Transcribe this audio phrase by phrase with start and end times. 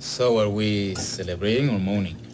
[0.00, 2.27] So are we celebrating or mourning?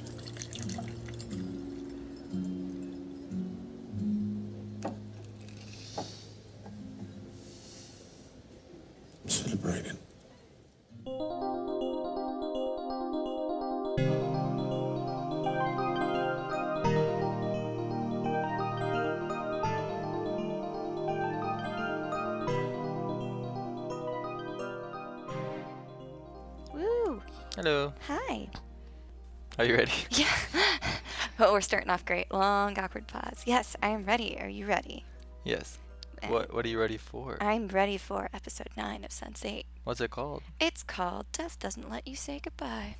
[31.54, 32.32] We're starting off great.
[32.32, 33.44] Long, awkward pause.
[33.46, 34.36] Yes, I am ready.
[34.40, 35.04] Are you ready?
[35.44, 35.78] Yes.
[36.20, 37.38] And What What are you ready for?
[37.40, 39.64] I'm ready for episode 9 of Sense 8.
[39.84, 40.42] What's it called?
[40.58, 42.96] It's called Death Doesn't Let You Say Goodbye.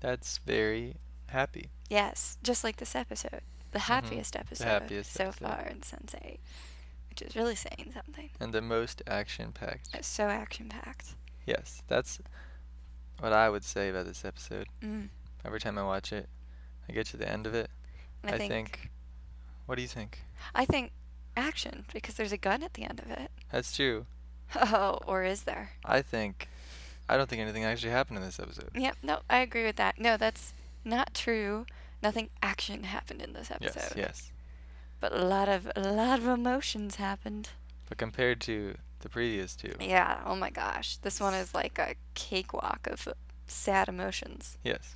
[0.00, 0.96] That's very
[1.26, 1.68] happy.
[1.90, 3.42] Yes, just like this episode.
[3.72, 4.72] The happiest episode Mm-hmm.
[4.72, 5.46] happiest so episode.
[5.48, 6.40] far in Sense 8,
[7.10, 8.30] which is really saying something.
[8.40, 10.02] And the most action packed.
[10.02, 11.14] So action packed.
[11.44, 12.20] Yes, that's
[13.18, 14.68] what I would say about this episode.
[14.82, 15.08] Mm.
[15.44, 16.30] Every time I watch it,
[16.88, 17.68] I get to the end of it.
[18.22, 18.90] And I think.
[19.66, 20.18] What do you think?
[20.54, 20.90] I think
[21.36, 23.30] action because there's a gun at the end of it.
[23.50, 24.06] That's true.
[24.54, 25.70] Oh, or is there?
[25.84, 26.48] I think.
[27.08, 28.70] I don't think anything actually happened in this episode.
[28.74, 29.98] Yep, no, I agree with that.
[29.98, 30.52] No, that's
[30.84, 31.64] not true.
[32.02, 33.74] Nothing action happened in this episode.
[33.76, 33.98] Yes, episode.
[33.98, 34.32] yes.
[35.00, 37.48] But a lot of a lot of emotions happened.
[37.88, 40.96] But compared to the previous two, Yeah, oh my gosh.
[40.98, 43.08] This one is like a cakewalk of
[43.46, 44.58] sad emotions.
[44.62, 44.94] yes.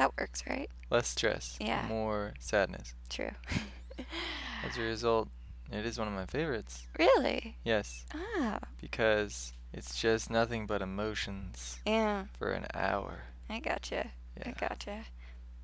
[0.00, 0.70] That works, right?
[0.88, 1.84] Less stress, Yeah.
[1.86, 2.94] more sadness.
[3.10, 3.32] True.
[4.64, 5.28] As a result,
[5.70, 6.86] it is one of my favorites.
[6.98, 7.58] really?
[7.64, 12.24] Yes, Ah, because it's just nothing but emotions yeah.
[12.38, 13.24] for an hour.
[13.50, 14.06] I gotcha.
[14.42, 14.52] I Yeah.
[14.58, 15.04] gotcha.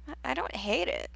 [0.06, 1.10] I- I don't hate it.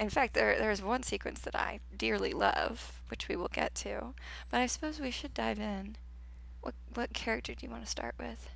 [0.00, 4.14] In fact, there there's one sequence that I dearly love, which we will get to.
[4.50, 5.96] But I suppose we should dive in.
[6.60, 8.50] What what character do you want to start with?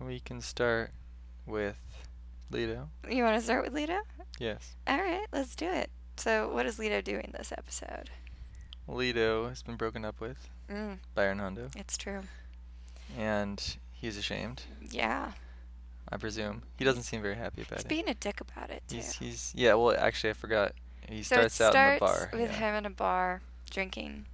[0.00, 0.90] We can start
[1.46, 1.78] with
[2.52, 2.88] Lito.
[3.08, 3.98] You want to start with Lito?
[4.38, 4.74] Yes.
[4.86, 5.90] All right, let's do it.
[6.16, 8.10] So, what is Lito doing this episode?
[8.88, 12.20] Lito has been broken up with Mm, by Hernando, it's true.
[13.16, 15.32] and he's ashamed, Yeah,
[16.10, 16.62] I presume.
[16.78, 17.90] He doesn't seem very happy about he's it.
[17.90, 18.96] He's being a dick about it too.
[18.96, 20.72] He's, he's, yeah, well, actually, I forgot.
[21.08, 22.30] He so starts it out in the bar.
[22.32, 22.56] with yeah.
[22.56, 23.40] him in a bar
[23.70, 24.26] drinking,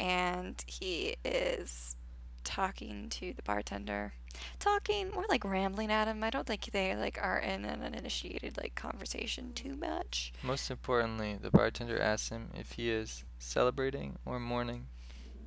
[0.00, 1.96] and he is
[2.44, 4.12] talking to the bartender,
[4.58, 6.22] talking more like rambling at him.
[6.24, 10.32] I don't think they like are in an initiated like conversation too much.
[10.42, 14.86] Most importantly, the bartender asks him if he is celebrating or mourning.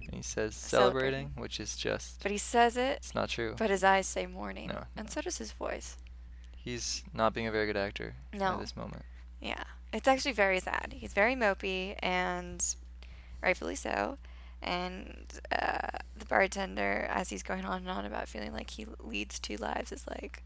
[0.08, 1.28] And he says Celebrating.
[1.28, 3.54] celebrating, which is just, But he says it, it's not true.
[3.58, 4.70] but his eyes say mourning.
[4.70, 5.12] No, and no.
[5.12, 5.98] so does his voice.
[6.58, 8.54] He's not being a very good actor No.
[8.54, 9.04] at this moment.
[9.40, 9.64] Yeah,
[9.94, 10.94] it's actually very sad.
[10.98, 12.64] He's very mopey, and
[13.44, 14.18] rightfully so.
[14.64, 19.40] And uh, the bartender, as he's going on and on about feeling like he leads
[19.40, 20.44] two lives, is like,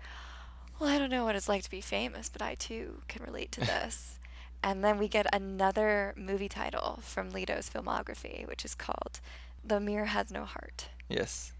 [0.80, 3.52] "Well, I don't know what it's like to be famous, but I too can relate
[3.54, 4.20] to this."
[4.64, 9.20] and then we get another movie title from Lito's filmography, which is called
[9.66, 11.52] "The Mirror Has No Heart." Yes,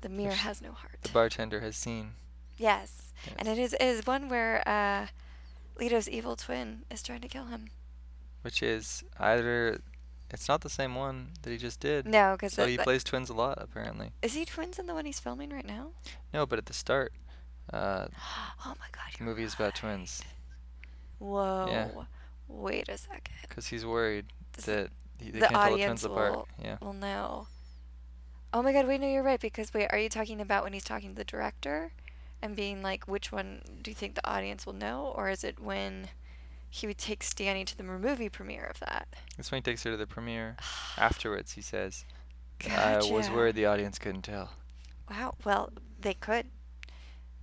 [0.00, 1.02] The Mirror Which has no heart.
[1.02, 2.12] the bartender has seen.
[2.56, 5.08] yes, and it is it is one where uh,
[5.78, 7.68] Lito's evil twin is trying to kill him.
[8.42, 9.80] Which is either,
[10.32, 12.06] it's not the same one that he just did.
[12.06, 14.10] No, because So he plays twins a lot, apparently.
[14.22, 15.88] Is he twins in the one he's filming right now?
[16.32, 17.12] No, but at the start,
[17.72, 18.06] uh,
[18.66, 20.22] Oh my god, the movie is about twins.
[21.18, 21.66] Whoa.
[21.68, 21.88] Yeah.
[22.48, 23.34] Wait a second.
[23.48, 26.32] Because he's worried Does that he, they the can't tell the audience twins apart.
[26.32, 26.76] will- Yeah.
[26.80, 27.46] Well, no.
[28.52, 29.40] Oh my god, wait, no, you're right.
[29.40, 31.92] Because, wait, are you talking about when he's talking to the director
[32.42, 35.12] and being like, which one do you think the audience will know?
[35.14, 36.08] Or is it when
[36.70, 39.08] he would take Stanny to the movie premiere of that?
[39.36, 40.56] That's when he takes her to the premiere.
[40.96, 42.04] Afterwards, he says,
[42.70, 44.50] I was worried the audience couldn't tell.
[45.10, 46.46] Wow, well, they could.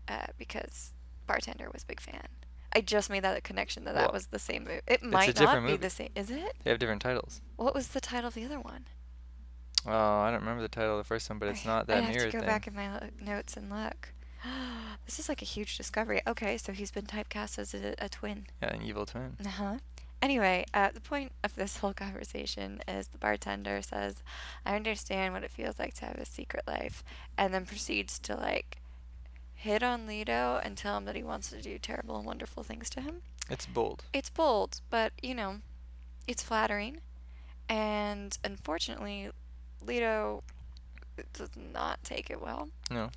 [0.08, 0.94] Uh, because
[1.28, 2.28] Bartender was a big fan.
[2.72, 4.80] I just made that connection that that was the same movie.
[4.88, 6.10] It might not be the same.
[6.16, 6.54] Is it?
[6.64, 7.42] They have different titles.
[7.58, 8.86] What was the title of the other one?
[9.86, 11.98] Oh, I don't remember the title of the first one, but it's I- not that
[11.98, 12.48] I have mirror to go thing.
[12.48, 14.10] back in my lo- notes and look.
[15.06, 16.22] this is like a huge discovery.
[16.28, 18.48] Okay, so he's been typecast as a, a twin.
[18.62, 19.38] Yeah, an evil twin.
[19.46, 19.78] Uh huh.
[20.22, 24.24] Anyway, uh, the point of this whole conversation is the bartender says,
[24.66, 27.04] "I understand what it feels like to have a secret life,"
[27.38, 28.78] and then proceeds to like
[29.54, 32.90] hit on Lito and tell him that he wants to do terrible and wonderful things
[32.92, 33.22] to him.
[33.50, 34.04] It's bold.
[34.14, 35.58] It's bold, but you know,
[36.28, 37.02] it's flattering,
[37.70, 39.30] and unfortunately,
[39.86, 40.42] Lito
[41.34, 43.10] does not take it well No.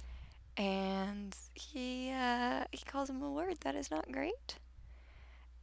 [0.61, 4.57] And he uh, he calls him a word that is not great,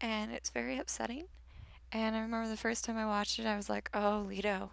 [0.01, 1.25] and it's very upsetting.
[1.91, 4.69] And I remember the first time I watched it, I was like, "Oh, Lito,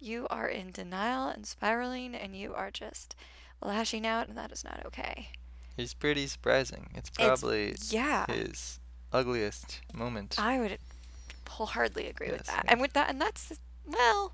[0.00, 3.14] you are in denial and spiraling, and you are just
[3.62, 5.28] lashing out, and that is not okay."
[5.76, 6.88] He's pretty surprising.
[6.94, 8.24] It's probably yeah.
[8.26, 8.80] his
[9.12, 10.36] ugliest moment.
[10.38, 10.78] I would
[11.46, 12.64] wholeheartedly agree with that.
[12.64, 12.72] yeah.
[12.72, 13.52] And with that, and that's
[13.86, 14.32] well,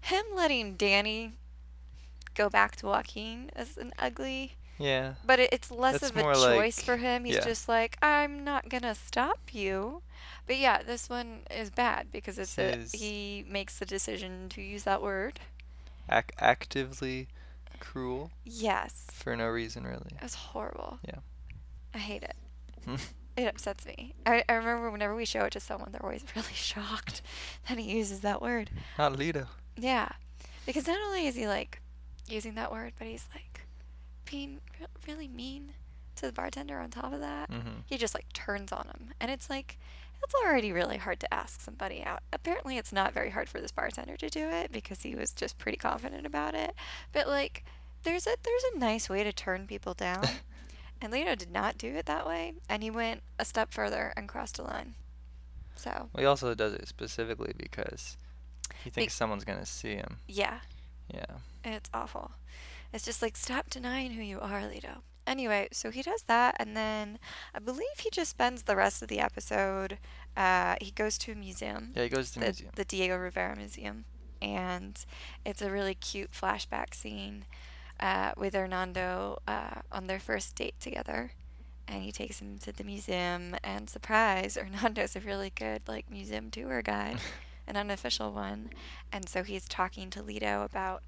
[0.00, 1.32] him letting Dani
[2.34, 5.14] go back to Joaquin is an ugly, yeah.
[5.24, 7.24] but it, it's less That's of a choice like- for him.
[7.24, 7.44] He's yeah.
[7.44, 10.02] just like, I'm not gonna stop you.
[10.46, 14.62] But yeah, this one is bad because it's a, Says- he makes the decision to
[14.62, 15.40] use that word.
[16.10, 17.26] Ac- actively
[17.80, 20.12] cruel Yes, for no reason, really.
[20.14, 20.98] it was horrible.
[21.06, 21.18] Yeah.
[21.94, 22.36] I hate it.
[23.36, 24.14] It upsets me.
[24.24, 27.20] I, I remember whenever we show it to someone, they're always really shocked
[27.68, 28.70] that he uses that word.
[28.96, 29.48] Not Lito.
[29.76, 30.08] Yeah,
[30.64, 31.82] because not only is he like
[32.30, 33.44] using that word, but he's like
[34.30, 35.72] being re- really mean
[36.16, 36.78] to the bartender.
[36.80, 37.80] On top of that, Mm-hmm.
[37.86, 39.78] he just like turns on him, and it's like
[40.24, 42.22] it's already really hard to ask somebody out.
[42.32, 45.58] Apparently, it's not very hard for this bartender to do it because he was just
[45.58, 46.74] pretty confident about it.
[47.12, 47.64] But like,
[48.02, 50.26] there's a there's a nice way to turn people down,
[51.00, 54.28] and Lito did not do it that way, and he went a step further and
[54.28, 54.94] crossed a line.
[55.76, 58.16] So Well, he also does it specifically because
[58.82, 60.16] he thinks someone's gonna see him.
[60.26, 60.60] yeah,
[61.12, 61.26] Yeah.
[61.64, 62.30] It's awful.
[62.96, 65.02] It's just like stop denying who you are, Lito.
[65.26, 67.18] Anyway, so he does that, and then
[67.54, 69.98] I believe he just spends the rest of the episode.
[70.34, 72.70] Uh, he goes to a museum, Yeah, he goes to the museum.
[72.74, 74.06] the Diego Rivera Museum,
[74.40, 75.04] and
[75.44, 77.44] it's a really cute flashback scene
[78.00, 81.32] uh, with Hernando uh, on their first date together.
[81.86, 86.50] And he takes him to the museum, and surprise, Hernando's a really good like museum
[86.50, 87.18] tour guide,
[87.66, 88.70] an unofficial one.
[89.12, 91.02] And so he's talking to Lito about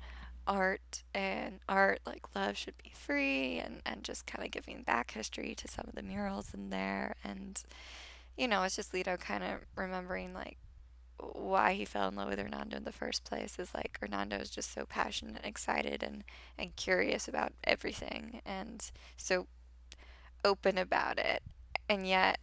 [0.49, 5.11] art and art like love should be free and, and just kind of giving back
[5.11, 7.15] history to some of the murals in there.
[7.23, 7.63] And
[8.37, 10.57] you know it's just Lito kind of remembering like
[11.19, 14.51] why he fell in love with Hernando in the first place is like Hernando is
[14.51, 16.25] just so passionate and excited and
[16.57, 19.47] and curious about everything and so
[20.45, 21.43] open about it.
[21.89, 22.39] And yet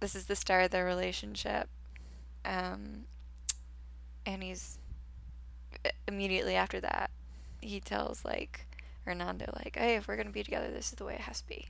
[0.00, 1.68] this is the start of their relationship
[2.44, 3.04] um
[4.26, 4.78] and he's
[6.06, 7.10] immediately after that
[7.60, 8.66] he tells like
[9.04, 11.46] Hernando like hey if we're gonna be together this is the way it has to
[11.48, 11.66] be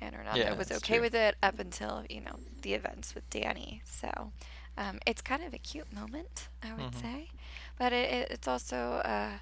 [0.00, 1.02] and Hernando Yeah, was okay true.
[1.02, 4.32] with it up until you know the events with Dani so
[4.76, 7.00] um, it's kind of a cute moment I would Mhm.
[7.00, 7.30] say
[7.78, 9.40] but it, it, it's also a,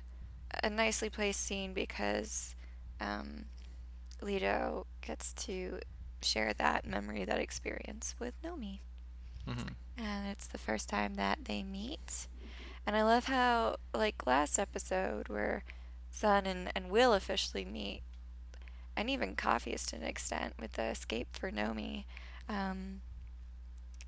[0.62, 2.54] a nicely placed scene because
[3.00, 3.46] um,
[4.22, 5.80] Lito gets to
[6.22, 8.80] share that memory that experience with Nomi
[9.48, 9.68] Mm-hmm.
[9.98, 12.26] and it's the first time that they meet.
[12.86, 15.64] And I love how, like last episode, where
[16.16, 18.00] Sun and, and Will officially meet,
[18.96, 22.04] and even Capheus to an extent with the escape for Nomi,
[22.48, 23.02] um,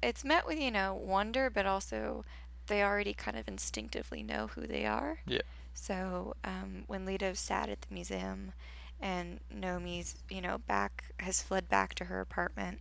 [0.03, 2.25] it's met with, you know, wonder, but also
[2.67, 5.19] they already kind of instinctively know who they are.
[5.27, 5.43] Yeah.
[5.75, 8.53] So um, when Lito's sat at the museum
[9.01, 12.81] and Nomi's, you know, back, has fled back to her apartment,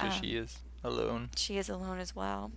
[0.00, 1.30] So she Um, is alone.
[1.36, 2.50] she is alone as well.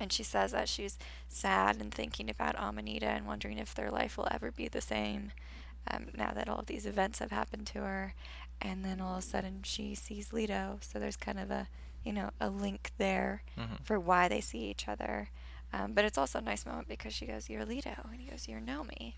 [0.00, 0.98] And she says that she's
[1.28, 5.32] sad and thinking about Amanita and wondering if their life will ever be the same
[5.90, 8.14] um, now that all of these events have happened to her.
[8.60, 10.82] And then all of a sudden she sees Lito.
[10.84, 11.68] So there's kind of a,
[12.04, 13.82] you know, a link there Mm-hmm.
[13.82, 15.30] for why they see each other.
[15.72, 18.46] Um, but it's also a nice moment because she goes, "You're Lito," and he goes,
[18.48, 19.14] "You're Nomi,"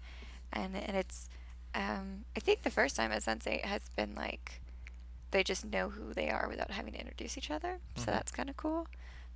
[0.53, 1.29] and and it's,
[1.75, 4.61] um, I think the first time at Sense8 has been like,
[5.31, 7.79] they just know who they are without having to introduce each other.
[7.96, 8.06] So Mhm.
[8.06, 8.87] that's kind of cool.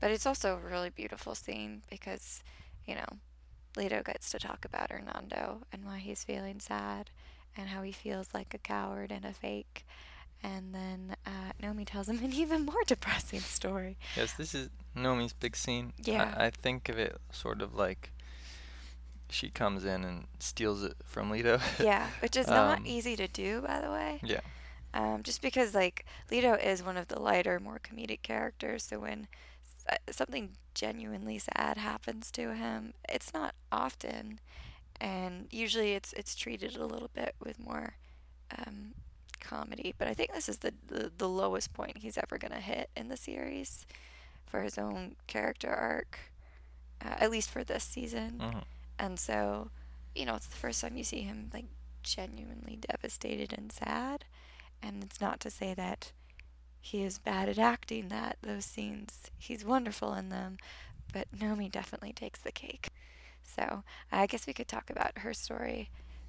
[0.04, 2.42] But it's also a really beautiful scene because,
[2.84, 3.06] you know,
[3.74, 7.08] Lito gets to talk about Hernando and why he's feeling sad
[7.56, 9.86] and how he feels like a coward and a fake.
[10.42, 13.96] And then uh, Nomi tells him an even more depressing story.
[14.14, 15.94] Yes, this is Nomi's big scene.
[15.98, 16.34] Yeah.
[16.36, 18.12] I, I think of it sort of like
[19.30, 21.62] she comes in and steals it from Lito.
[21.82, 24.20] Yeah, which is not Um, easy to do, by the way.
[24.22, 24.40] yeah.
[24.92, 29.28] Um, just because like Lito is one of the lighter, more comedic characters, so when
[30.10, 34.40] something genuinely sad happens to him, it's not often,
[35.00, 37.94] and usually it's it's treated a little bit with more
[38.58, 38.94] um,
[39.40, 39.94] comedy.
[39.98, 43.08] But I think this is the, the the lowest point he's ever gonna hit in
[43.08, 43.86] the series
[44.46, 46.18] for his own character arc,
[47.04, 48.44] uh, at least for this season.
[48.44, 48.60] hmm
[48.98, 49.70] And so,
[50.14, 51.66] you know, it's the first time you see him like
[52.02, 54.24] genuinely devastated and sad.
[54.82, 56.12] And it's not to say that
[56.84, 60.58] he is bad at acting that those scenes he's wonderful in them,
[61.14, 62.88] but Nomi definitely takes the cake.
[63.42, 65.88] So I guess we could talk about her story.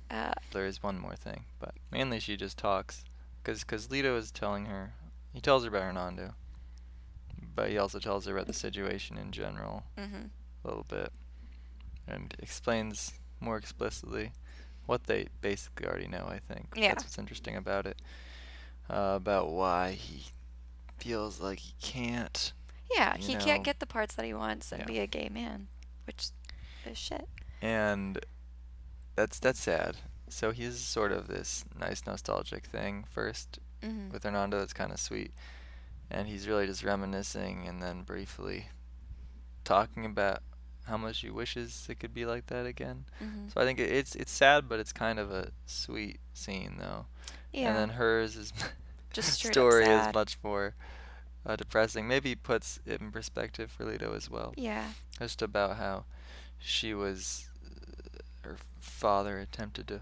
[0.10, 3.04] Uh, There is one more thing, but mainly she just talks.
[3.44, 4.94] Because cause Lito is telling her,
[5.34, 6.36] he tells her about Hernando,
[7.56, 10.28] but he also tells her about the situation in general hmm
[10.64, 11.12] a little bit
[12.08, 14.32] and explains more explicitly
[14.88, 16.68] what they basically already know, I think.
[16.76, 16.90] Yeah.
[16.90, 17.98] That's what's interesting about it.
[18.90, 20.26] uh, about why he
[20.98, 22.54] feels like he can't.
[22.96, 23.40] Yeah, he know.
[23.40, 24.86] can't get the parts that he wants and Yeah.
[24.86, 25.68] be a gay man,
[26.06, 26.28] which
[26.86, 27.28] is shit.
[27.62, 28.20] and
[29.16, 29.98] that's that's sad.
[30.30, 35.00] So he's sort of this nice nostalgic thing first hmm with Hernando that's kind of
[35.00, 35.32] sweet,
[36.10, 38.70] and he's really just reminiscing and then briefly
[39.64, 40.40] talking about
[40.86, 43.06] how much he wishes it could be like that again.
[43.20, 47.06] hmm So I think it's it's sad, but it's kind of a sweet scene though.
[47.52, 47.70] Yeah.
[47.70, 48.54] And then hers is
[49.16, 50.76] Just straight story is much more
[51.46, 52.08] uh, depressing.
[52.08, 54.54] Maybe puts it in perspective for Lito as well.
[54.58, 54.86] yeah.
[55.20, 56.04] Just about how
[56.60, 60.02] she was, uh, her father attempted to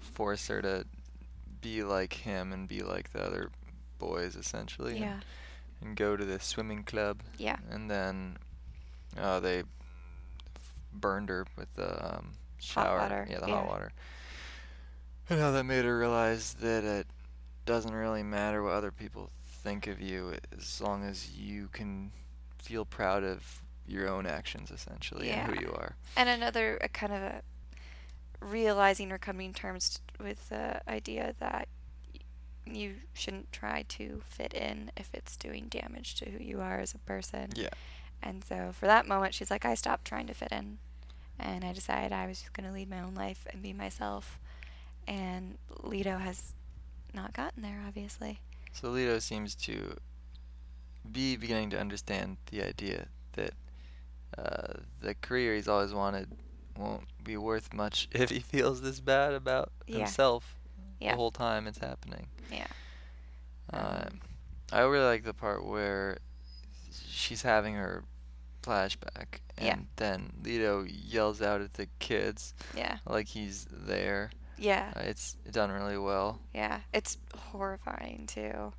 [0.00, 0.86] force her to
[1.60, 3.50] be like him and be like the other
[3.98, 4.98] boys essentially.
[4.98, 5.14] Yeah.
[5.80, 7.20] And, and go to the swimming club.
[7.36, 7.56] Yeah.
[7.70, 8.38] And then
[9.20, 9.64] uh, they f-
[10.92, 12.32] burned her with the um,
[12.74, 13.54] Hot water, Yeah, the yeah.
[13.56, 13.92] hot water.
[15.28, 17.06] And how that made her realize that it
[17.64, 19.30] doesn't really matter what other people
[19.62, 22.12] think of you as long as you can
[22.58, 25.96] feel proud of your own actions essentially and who you are.
[26.16, 27.42] And another a kind of a
[28.40, 31.68] realizing or coming terms with the idea that
[32.66, 36.94] you shouldn't try to fit in if it's doing damage to who you are as
[36.94, 37.50] a person.
[37.54, 37.70] Yeah.
[38.22, 40.78] And so for that moment, she's like, I stopped trying to fit in.
[41.38, 44.38] And I decided I was just going to lead my own life and be myself.
[45.06, 46.54] And Lito has
[47.14, 48.40] not gotten there, obviously.
[48.72, 49.96] So Lito seems to
[51.10, 53.52] be beginning to understand the idea that
[54.38, 56.28] uh, the career he's always wanted
[56.76, 59.98] won't be worth much if he feels this bad about Yeah.
[59.98, 60.56] himself
[61.00, 61.12] Yeah.
[61.12, 62.28] the whole time it's happening.
[62.50, 62.66] Yeah.
[63.72, 64.20] Uh, Um,
[64.72, 66.18] I really like the part where
[67.08, 68.04] she's having her
[68.62, 69.76] flashback, and Yeah.
[69.96, 72.98] then Lito yells out at the kids Yeah.
[73.06, 74.30] like he's there.
[74.58, 74.92] Yeah.
[74.96, 76.38] Uh, it's done really well.
[76.54, 77.18] Yeah, it's
[77.52, 78.72] horrifying too.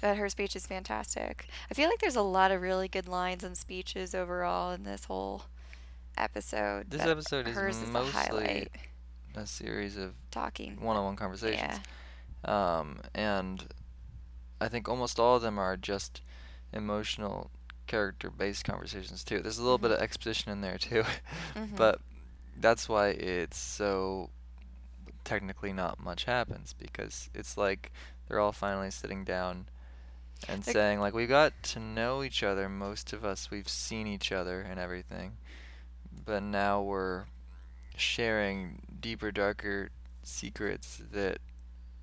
[0.00, 1.48] But her speech is fantastic.
[1.70, 5.04] I feel like there's a lot of really good lines and speeches overall in this
[5.06, 5.44] whole
[6.18, 6.90] episode.
[6.90, 8.68] This episode is is mostly
[9.34, 10.78] a series of Talking.
[10.80, 11.80] one-on-one conversations.
[12.44, 12.78] Yeah.
[12.78, 13.64] Um, and
[14.60, 16.20] I think almost all of them are just
[16.72, 17.50] emotional
[17.86, 19.40] character-based conversations too.
[19.40, 19.94] There's a little bit Mhm.
[19.96, 21.04] of exposition in there too,
[21.54, 21.76] Mhm.
[21.76, 22.00] but
[22.58, 24.30] that's why it's so
[25.26, 27.92] technically not much happens because it's like
[28.28, 29.66] they're all finally sitting down
[30.48, 32.68] and saying like we've got to know each other.
[32.68, 35.36] Most of us we've seen each other and everything,
[36.24, 37.24] but now we're
[37.96, 39.90] sharing deeper, darker
[40.22, 41.38] secrets that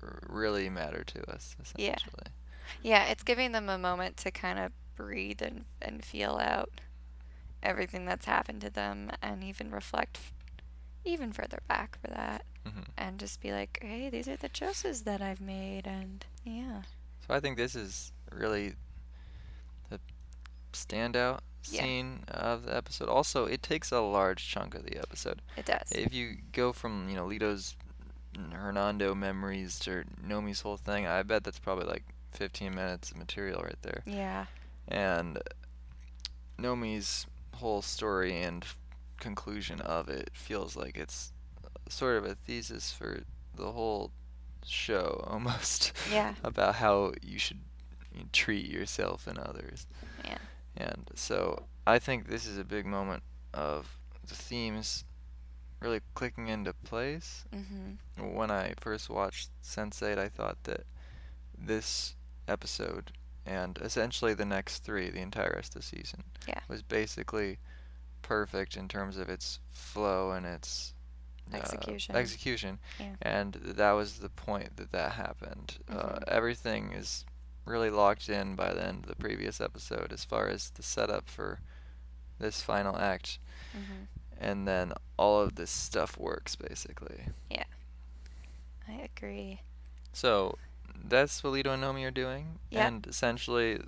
[0.02, 1.56] r- really matter to us.
[1.76, 1.94] Yeah.
[1.94, 2.32] Essentially.
[2.82, 6.70] Yeah, it's giving them a moment to kind of breathe and, and feel out
[7.62, 10.18] everything that's happened to them and even reflect
[11.04, 15.02] even further back for that hmm and just be like, hey, these are the choices
[15.02, 16.82] that I've made and yeah.
[17.26, 18.74] So I think this is really
[19.90, 19.98] the
[20.72, 21.82] standout Yeah.
[21.82, 23.08] scene of the episode.
[23.08, 25.42] Also, it takes a large chunk of the episode.
[25.56, 25.90] It does.
[25.92, 27.76] If you go from you know Lito's
[28.52, 33.62] Hernando memories to Nomi's whole thing, I bet that's probably like 15 minutes of material
[33.62, 34.02] right there.
[34.06, 34.46] yeah.
[34.88, 35.38] And
[36.58, 38.64] Nomi's whole story and
[39.28, 41.32] conclusion of it feels like it's
[41.88, 43.22] sort of a thesis for
[43.56, 44.10] the whole
[44.66, 46.34] show almost Yeah.
[46.42, 47.60] about how you should
[48.32, 49.86] treat yourself and others.
[50.24, 50.38] Yeah.
[50.76, 55.04] And so I think this is a big moment of the themes
[55.80, 57.44] really clicking into place.
[57.52, 57.98] Mhm.
[58.34, 60.84] When I first watched Sense8, I thought that
[61.56, 62.14] this
[62.48, 63.12] episode
[63.46, 66.60] and essentially the next three, the entire rest of the season, Yeah.
[66.68, 67.58] was basically
[68.24, 70.94] perfect in terms of its flow and its
[71.52, 72.16] uh, Execution.
[72.16, 72.78] execution.
[72.98, 73.14] Yeah.
[73.22, 75.78] And that was the point that that happened.
[75.88, 76.24] Uh, Mhm.
[76.28, 77.24] everything is
[77.66, 81.28] really locked in by the end of the previous episode as far as the setup
[81.28, 81.60] for
[82.38, 83.38] this final act.
[83.76, 84.06] Mhm.
[84.38, 87.26] And then all of this stuff works basically.
[87.50, 87.64] Yeah.
[88.88, 89.60] I agree.
[90.12, 90.58] So
[90.94, 92.58] that's what Lito and Nomi are doing.
[92.70, 92.86] Yeah.
[92.86, 93.80] And essentially,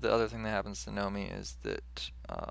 [0.00, 2.50] the other thing that happens to Nomi is that uh,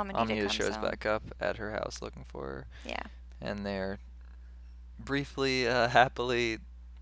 [0.00, 0.84] Amanita, Amanita shows home.
[0.84, 2.66] back up at her house looking for her.
[2.84, 3.02] Yeah.
[3.40, 3.98] And they're
[4.98, 6.58] briefly, uh, happily,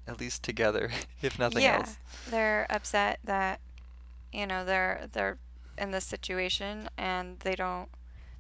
[0.06, 0.90] at least together,
[1.22, 1.76] if nothing yeah.
[1.78, 1.96] else.
[2.30, 3.60] They're upset that
[4.32, 5.38] you know they're they're
[5.78, 7.88] in this situation and they don't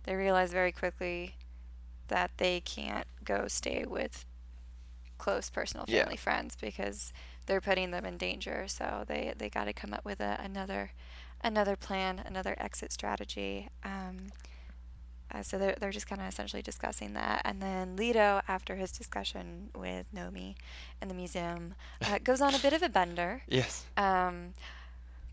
[0.04, 1.34] they realize very quickly
[2.08, 4.24] that they can't go stay with
[5.18, 6.00] close personal Yeah.
[6.02, 7.12] family friends because
[7.46, 10.90] they're putting them in danger so they they got to come up with a, another
[11.42, 14.32] another plan another exit strategy um,
[15.32, 17.42] uh, so they're, they're just kind of essentially discussing that.
[17.44, 20.54] And then Lito, after his discussion with Nomi
[21.02, 21.74] in the museum,
[22.04, 23.42] uh, goes on a bit of a bender.
[23.48, 23.84] Yes.
[23.96, 24.54] Um,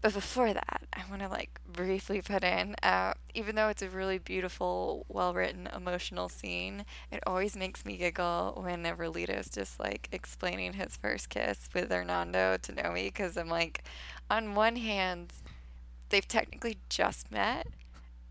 [0.02, 3.88] but before that, I want to like briefly put in, uh, even though it's a
[3.88, 10.10] really beautiful, well written, emotional scene, it always makes me giggle whenever Lito's just like
[10.12, 13.86] explaining his first kiss with Hernando to Nomi, because I'm like,
[14.30, 15.32] on one hand,
[16.14, 17.66] they've technically just met,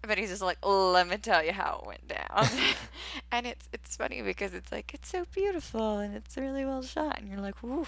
[0.02, 2.46] but he's just like, let me tell you how it went down.
[3.32, 7.18] and it's it's funny because it's like it's so beautiful and it's really well shot,
[7.18, 7.86] and you're like, woo,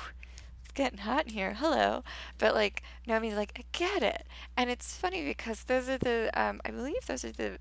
[0.65, 1.55] it's getting hot in here.
[1.55, 2.03] Hello,
[2.39, 6.61] but like Nomi's like, I get it, and it's funny because those are the um,
[6.65, 7.59] I believe those are the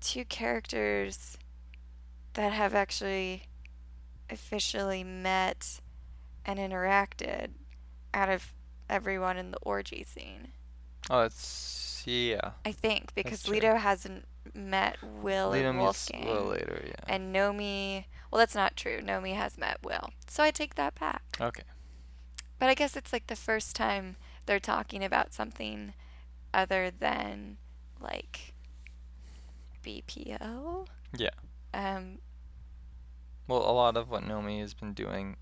[0.00, 1.38] two characters
[2.34, 3.44] that have actually
[4.28, 5.80] officially met
[6.44, 7.52] and interacted
[8.12, 8.52] out of
[8.90, 10.48] everyone in the orgy scene.
[11.10, 12.52] Oh, it's yeah.
[12.64, 13.44] I think because.
[13.44, 16.26] Lito hasn't met Will Lito and meets Wolfgang.
[16.26, 16.82] Will later.
[16.86, 16.92] Yeah.
[17.14, 19.00] And Nomi, well, that's not true.
[19.00, 20.10] Nomi has met Will.
[20.28, 21.22] So I take that back.
[21.40, 21.62] okay.
[22.58, 25.92] But I guess it's like the first time they're talking about something
[26.52, 27.56] other than
[28.00, 28.54] like
[29.84, 30.86] BPO.
[31.16, 31.30] Yeah.
[31.72, 32.18] Um,
[33.48, 35.36] Well, a lot of what Nomi has been doing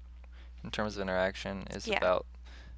[0.64, 1.99] in terms of interaction is Yeah.
[1.99, 2.26] about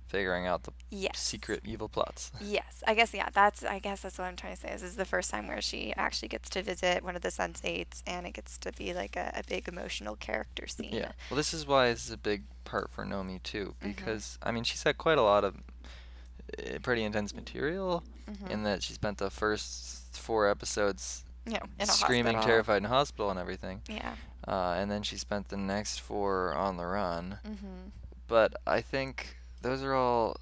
[0.07, 1.19] figuring out the yes.
[1.19, 2.31] secret evil plots.
[2.41, 3.29] Yes, I guess yeah.
[3.33, 4.69] That's I guess that's what I'm trying to say.
[4.71, 8.03] This is the first time where she actually gets to visit one of the sensates,
[8.07, 10.91] and it gets to be like a, a big emotional character scene.
[10.93, 11.13] Yeah.
[11.31, 13.97] Well, this is why this is a big part for Nomi too, Mhm.
[13.97, 15.57] because I mean she's had quite a lot of
[16.59, 18.51] uh, pretty intense material Mhm.
[18.51, 22.49] in that she spent the first four episodes You know, in a screaming, hospital.
[22.55, 24.15] terrified in hospital and everything, Yeah.
[24.47, 27.39] uh, and then she spent the next four on the run.
[27.45, 27.89] Mm-hmm.
[28.27, 30.37] But I think those are all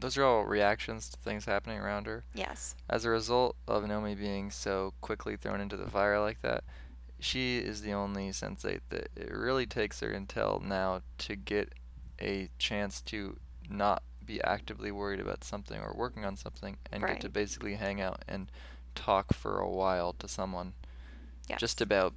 [0.00, 2.24] those are all reactions to things happening around her.
[2.34, 2.74] Yes.
[2.88, 6.64] As a result of Nomi being so quickly thrown into the fire like that,
[7.18, 11.74] she is the only sensate that it really takes her until now to get
[12.20, 13.36] a chance to
[13.68, 18.00] not be actively worried about something or working on something and get to basically hang
[18.00, 18.50] out and
[18.94, 20.72] talk for a while to someone
[21.48, 21.58] Yes.
[21.60, 22.14] just about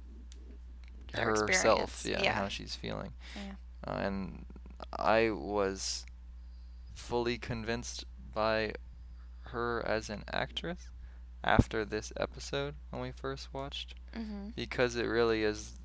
[1.12, 2.32] herself, yeah, and yeah.
[2.32, 3.12] how she's feeling.
[3.34, 3.52] Yeah.
[3.92, 4.46] Uh, and
[4.98, 6.04] I was
[6.94, 8.72] fully convinced by
[9.48, 10.88] her as an actress
[11.42, 14.54] after this episode when we first watched Mhm.
[14.54, 15.78] because it really is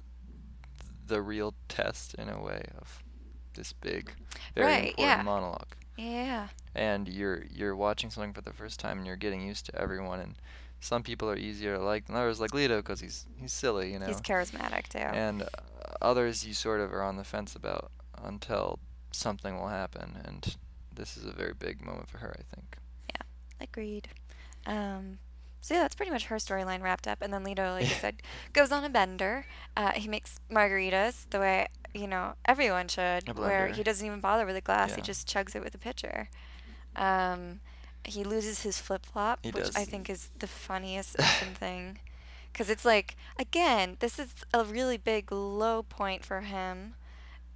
[1.06, 3.04] the real test in a way of
[3.56, 4.14] this big
[4.56, 5.22] very Right, important yeah.
[5.24, 6.48] monologue Yeah.
[6.76, 10.20] and you're you're watching something for the first time and you're getting used to everyone
[10.20, 10.36] and
[10.80, 14.00] some people are easier to like than others like Lito because he's he's silly you
[14.00, 15.00] know He's charismatic too.
[15.00, 15.48] and uh,
[16.02, 17.92] others you sort of are on the fence about
[18.24, 18.80] until
[19.12, 20.56] something will happen and
[20.94, 22.78] this is a very big moment for her i think
[23.16, 23.22] Yeah,
[23.62, 24.10] Agreed.
[24.66, 25.20] Um,
[25.62, 27.22] so yeah, that's pretty much her storyline wrapped up.
[27.22, 28.22] And then Lito, like you said,
[28.54, 29.46] goes on a bender.
[29.76, 34.20] Uh, he makes margaritas the way you know everyone should, A where he doesn't even
[34.20, 34.96] bother with a glass.
[34.96, 36.30] He just chugs it with a pitcher.
[36.96, 37.60] Um,
[38.06, 39.76] he loses his flip flop, which does.
[39.76, 41.18] I think is the funniest
[41.56, 42.00] thing.
[42.52, 46.96] Because it's like, again, this is a really big low point for him.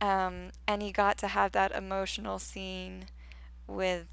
[0.04, 3.06] Um, and he got to have that emotional scene
[3.68, 4.06] with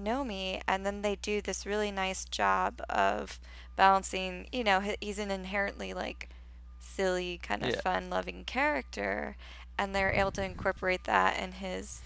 [0.00, 3.38] Nomi, and then they do this really nice job of
[3.76, 4.48] balancing.
[4.52, 6.30] You know, he's an inherently like
[6.80, 7.80] silly, kind of Yeah.
[7.82, 9.36] fun-loving character,
[9.78, 12.00] and they're able to incorporate that in his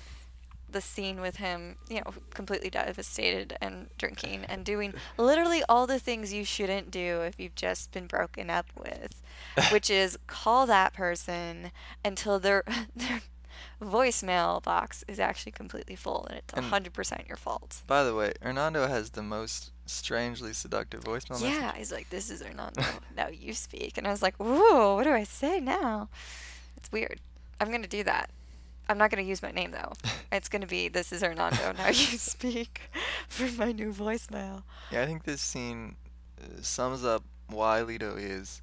[0.72, 5.98] the scene with him, you know, completely devastated and drinking and doing literally all the
[5.98, 9.20] things you shouldn't do if you've just been broken up with,
[9.72, 11.70] which is call that person
[12.04, 12.64] until their
[12.96, 13.20] their
[13.82, 17.82] voicemail box is actually completely full and it's 100% your fault.
[17.86, 22.30] by the way hernando has the most strangely seductive voicemail Yeah, message he's like, this
[22.30, 22.82] is Hernando.
[23.16, 23.98] now you speak.
[23.98, 26.08] And I was like, ooh, what do I say now?
[26.76, 27.20] It's weird.
[27.60, 28.30] I'm going to do that.
[28.90, 29.92] I'm not going to use my name, though.
[30.32, 31.72] It's going to be, this is Hernando.
[31.72, 31.92] now you
[32.34, 32.82] speak
[33.28, 34.62] for my new voicemail.
[34.92, 35.96] yeah i think this scene
[36.40, 38.62] uh, sums up why leto is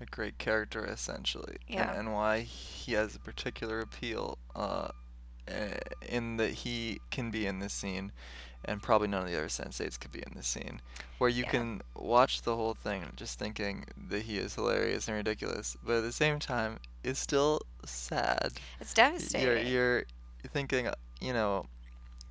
[0.00, 1.90] a great character essentially Yeah.
[1.90, 4.88] and, and why he has a particular appeal uh,
[6.08, 8.12] in that he can be in this scene
[8.64, 10.80] and probably none of the other sensates could be in this scene
[11.18, 11.50] where you Yeah.
[11.50, 16.02] can watch the whole thing just thinking that he is hilarious and ridiculous but at
[16.02, 19.46] the same time it's still sad It's devastating.
[19.46, 20.04] you're you're
[20.52, 21.66] thinking uh, you know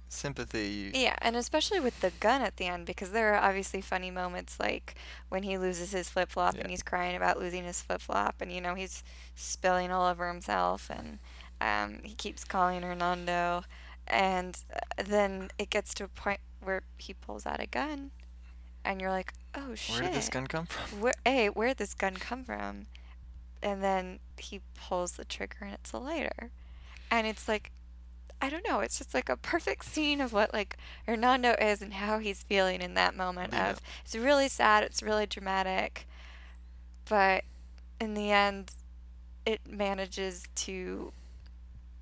[0.08, 4.12] sympathy Yeah, and especially with the gun at the end, because there are obviously funny
[4.12, 4.96] moments like
[5.30, 6.62] when he loses his flip flop Yeah.
[6.62, 9.04] and he's crying about losing his flip flop, and you know he's
[9.36, 11.20] spilling all over himself, and
[11.60, 13.64] um, he keeps calling Hernando,
[14.08, 18.12] and uh, then it gets to a point where he pulls out a gun,
[18.86, 19.96] and you're like, oh shit.
[20.00, 21.02] Where did this gun come from?
[21.02, 22.86] Where, hey, where did this gun come from?
[23.66, 26.52] And then he pulls the trigger and it's a lighter.
[27.10, 27.72] And it's like,
[28.40, 31.94] I don't know, it's just like a perfect scene of what like Hernando is and
[31.96, 33.72] how he's feeling in that moment Yeah.
[33.72, 36.08] of it's really sad, it's really dramatic,
[37.10, 37.44] but
[38.00, 38.72] in the end
[39.48, 41.12] it manages to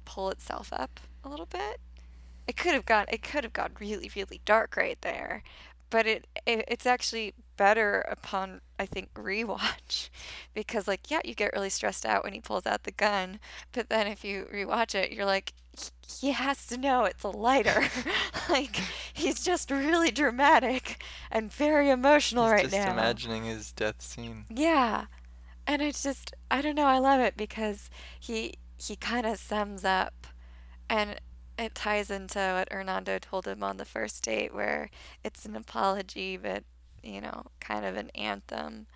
[0.04, 1.80] pull itself up a little bit.
[2.46, 5.44] It could have gone it could have gone really, really dark right there.
[5.90, 10.10] But it, it it's actually better upon I think rewatch
[10.54, 13.40] because like yeah you get really stressed out when he pulls out the gun
[13.72, 15.54] but then if you rewatch it you're like
[16.20, 17.88] "He- has to know it's a lighter
[18.50, 18.76] like
[19.14, 24.46] he's just really dramatic and very emotional He's right just now imagining his death scene.
[24.50, 25.06] yeah.
[25.66, 29.86] And it's just I don't know, I love it because he he kind of sums
[29.86, 30.28] up
[30.90, 31.16] and
[31.58, 34.90] it ties into what Hernando told him on the first date where
[35.24, 36.64] it's an apology but
[37.04, 38.88] you know, kind of an anthem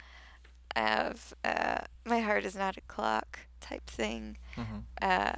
[0.76, 4.38] of uh, my heart is not a clock type thing.
[4.56, 5.34] hmm Uh,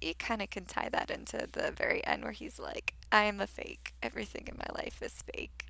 [0.00, 3.40] you kind of can tie that into the very end where he's like, I am
[3.40, 3.94] a fake.
[4.02, 5.66] Everything in my life is fake.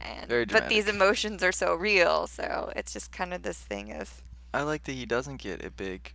[0.00, 4.22] And but these emotions are so real, so it's just kind of this thing of
[4.52, 6.14] I like that he doesn't get a big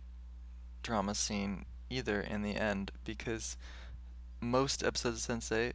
[0.82, 3.56] drama scene either in the end because
[4.40, 5.72] most episodes of Sense8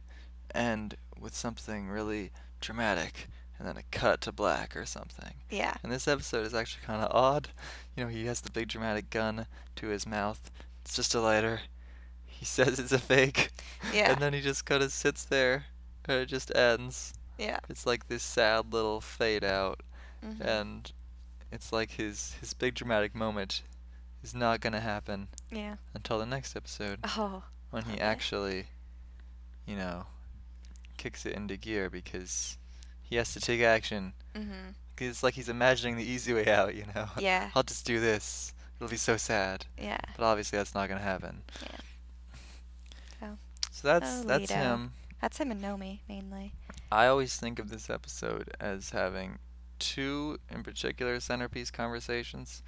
[0.54, 3.28] end with something really dramatic
[3.62, 5.34] and then a cut to black or something.
[5.48, 7.50] yeah, And this episode is actually kind of odd.
[7.96, 9.46] You know, he has the big dramatic gun
[9.76, 10.50] to his mouth.
[10.80, 11.60] It's just a lighter.
[12.26, 13.50] He says it's a fake.
[13.94, 14.10] Yeah.
[14.10, 15.66] And then he just kind of sits there
[16.08, 17.14] and it just ends.
[17.38, 17.60] yeah.
[17.68, 19.80] It's like this sad little fade out
[20.26, 20.40] mhm.
[20.40, 20.90] and
[21.52, 23.62] it's like his his big dramatic moment
[24.24, 25.76] is not gonna happen yeah.
[25.94, 28.02] until the next episode Oh, when he okay.
[28.02, 28.66] actually,
[29.66, 30.06] you know,
[30.96, 32.58] kicks it into gear because
[33.12, 34.14] he has to take action.
[34.34, 34.74] mhm.
[34.96, 37.08] 'Cause it's like he's imagining the easy way out, you know.
[37.18, 37.50] Yeah.
[37.54, 38.54] I'll just do this.
[38.76, 39.98] It'll be so sad, Yeah.
[40.16, 41.42] but obviously that's not gonna happen.
[41.62, 41.78] Yeah.
[43.20, 43.38] So,
[43.70, 44.92] So that's that's him.
[45.20, 46.54] that's him and Nomi mainly.
[46.90, 49.38] I always think of this episode as having
[49.78, 52.62] two in particular centerpiece conversations.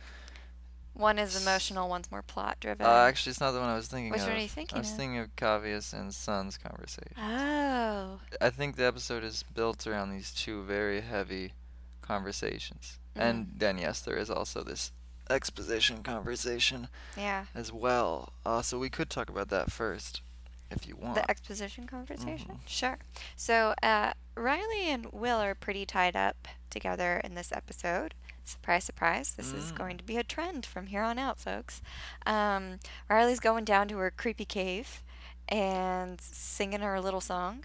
[0.94, 2.86] One is emotional, one's more plot driven.
[2.86, 4.28] Uh, actually, it's not the one I was thinking Which of.
[4.28, 4.96] one are you thinking I was of?
[4.96, 7.14] thinking of Capheus and Son's conversation.
[7.18, 8.20] oh.
[8.40, 11.52] I think the episode is built around these two very heavy
[12.02, 12.98] conversations.
[13.16, 13.58] And Mm.
[13.58, 14.92] then, yes, there is also this
[15.30, 17.46] exposition conversation Yeah.
[17.54, 18.32] as well.
[18.44, 20.20] Uh, so we could talk about that first,
[20.70, 21.14] if you want.
[21.16, 22.60] The exposition conversation?
[22.62, 22.68] Mhm.
[22.68, 22.98] Sure.
[23.36, 28.14] So, uh, Riley and Will are pretty tied up together in this episode.
[28.44, 29.34] Surprise, surprise.
[29.34, 29.76] This is Mm.
[29.78, 31.80] going to be a trend from here on out, folks.
[32.26, 32.78] Um,
[33.08, 35.02] Riley's going down to her creepy cave
[35.48, 37.64] and singing her little song.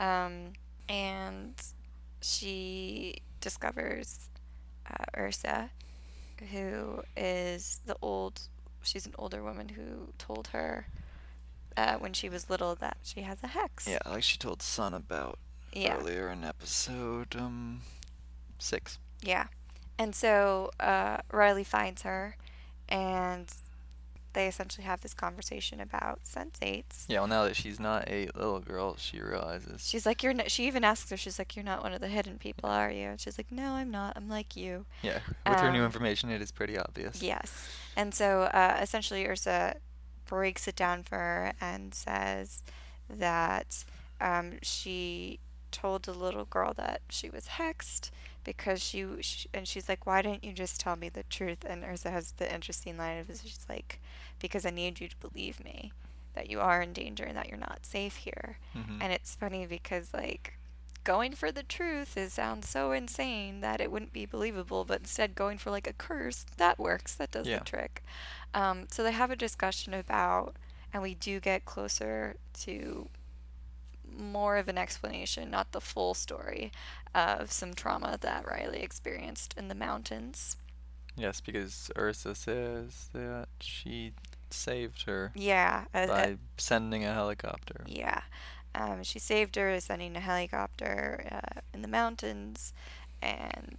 [0.00, 0.52] Um,
[0.88, 1.54] and
[2.20, 4.28] she discovers
[4.90, 5.70] uh, Yrsa,
[6.50, 8.42] who is the old,
[8.82, 10.88] she's an older woman who told her
[11.76, 13.86] uh, when she was little that she has a hex.
[13.86, 15.38] yeah, like she told Son about
[15.72, 15.96] Yeah.
[15.98, 17.82] earlier in episode um
[18.58, 18.98] six.
[19.22, 19.46] Yeah.
[19.98, 22.36] And so uh, Riley finds her,
[22.88, 23.50] and
[24.34, 27.06] they essentially have this conversation about sensates.
[27.08, 29.88] Yeah, well, now that she's not a little girl, she realizes.
[29.88, 32.08] She's like, "You're." N-, she even asks her, "She's like, you're not one of the
[32.08, 34.12] hidden people, are you?" And she's like, "No, I'm not.
[34.16, 37.22] I'm like you." yeah, with her new Um, information, it is pretty obvious.
[37.22, 37.68] Yes.
[37.96, 39.76] And so uh, essentially, Yrsa
[40.26, 42.62] breaks it down for her and says
[43.08, 43.84] that
[44.20, 45.38] um, she
[45.70, 48.10] told the little girl that she was hexed
[48.46, 51.66] because she, sh and she's like, why didn't you just tell me the truth?
[51.68, 54.00] And Yrsa has the interesting line of, she's like,
[54.40, 55.92] because I need you to believe me
[56.34, 58.56] that you are in danger and that you're not safe here.
[58.74, 58.98] Mhm.
[59.02, 60.54] And it's funny because like
[61.04, 65.34] going for the truth is sounds so insane that it wouldn't be believable, but instead
[65.34, 67.14] going for like a curse that works.
[67.14, 67.58] That does Yeah.
[67.58, 68.02] the trick.
[68.54, 70.56] Um, so they have a discussion about,
[70.92, 73.08] and we do get closer to
[74.18, 76.72] more of an explanation, not the full story,
[77.14, 80.56] of some trauma that Riley experienced in the mountains.
[81.16, 84.12] Yes, because Yrsa says that she
[84.50, 87.84] saved her Yeah, uh, uh, by sending a helicopter.
[87.86, 88.20] Yeah.
[88.74, 92.74] Um, she saved her, by sending a helicopter uh, in the mountains,
[93.22, 93.78] and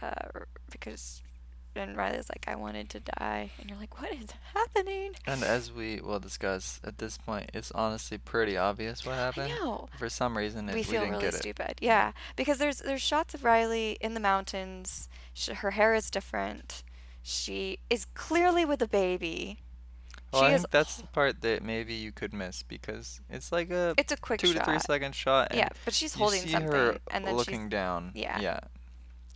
[0.00, 1.22] uh, because
[1.78, 5.12] and Riley's like, I wanted to die, and you're like, what is happening?
[5.26, 9.50] And as we will discuss at this point, it's honestly pretty obvious what happened.
[9.60, 9.88] know.
[9.98, 11.38] For some reason, it, We we, feel didn't really get it.
[11.38, 11.74] stupid.
[11.80, 15.08] Yeah, because there's there's shots of Riley in the mountains.
[15.34, 16.82] Sh her hair is different.
[17.22, 19.58] She is clearly with a baby.
[20.32, 20.60] Well, she I is.
[20.62, 24.16] think that's the part that maybe you could miss because it's like a It's a
[24.16, 25.48] quick two to three second shot.
[25.50, 28.12] and Yeah, but she's holding something, and then looking she's down.
[28.14, 28.38] yeah.
[28.40, 28.60] Yeah.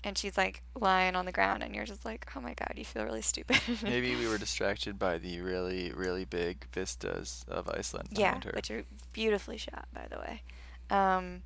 [0.05, 2.85] And she's like lying on the ground, and you're just like, oh my god, you
[2.85, 3.61] feel really stupid.
[3.83, 8.51] Maybe we were distracted by the really, really big vistas of Iceland Yeah, her.
[8.55, 10.43] which are beautifully shot, by the way.
[10.91, 11.43] Um,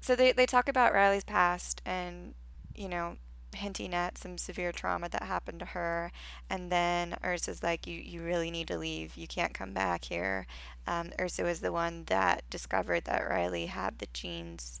[0.00, 2.34] so they, they talk about Riley's past and,
[2.74, 3.16] you know,
[3.54, 6.12] hinting at some severe trauma that happened to her.
[6.48, 9.16] And then Yrsa's like, you, you really need to leave.
[9.16, 10.46] You can't come back here.
[10.86, 14.80] Um, Yrsa was the one that discovered that Riley had the genes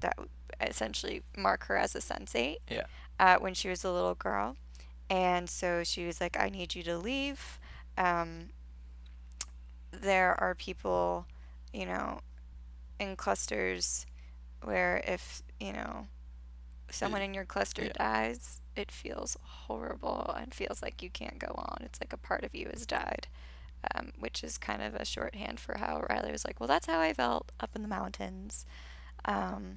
[0.00, 0.16] that
[0.60, 2.84] essentially mark her as a sensate Yeah.
[3.18, 4.56] uh, when she was a little girl.
[5.08, 7.58] And so she was like, I need you to leave.
[7.98, 8.50] Um,
[9.90, 11.26] there are people,
[11.72, 12.20] you know,
[13.00, 14.06] in clusters
[14.62, 16.06] where if, you know,
[16.90, 17.92] someone in your cluster yeah.
[17.96, 21.78] dies, it feels horrible and feels like you can't go on.
[21.82, 23.26] It's like a part of you has died,
[23.94, 27.00] um, which is kind of a shorthand for how Riley was like, well, that's how
[27.00, 28.64] I felt up in the mountains.
[29.24, 29.76] Um,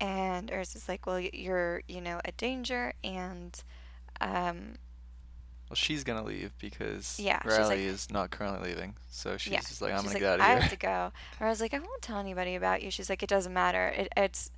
[0.00, 3.62] and Yrsa's like, well, you're, you know, a danger and,
[4.20, 4.74] um,
[5.68, 9.60] Well, she's gonna leave because Yeah, Riley like- is not currently leaving, so she's yeah.
[9.60, 10.62] just like, I'm she's gonna like, get out I of here.
[10.62, 11.12] have to go.
[11.40, 12.90] Or I was like, I won't tell anybody about you.
[12.90, 13.88] She's like, it doesn't matter.
[13.88, 14.50] It, it's,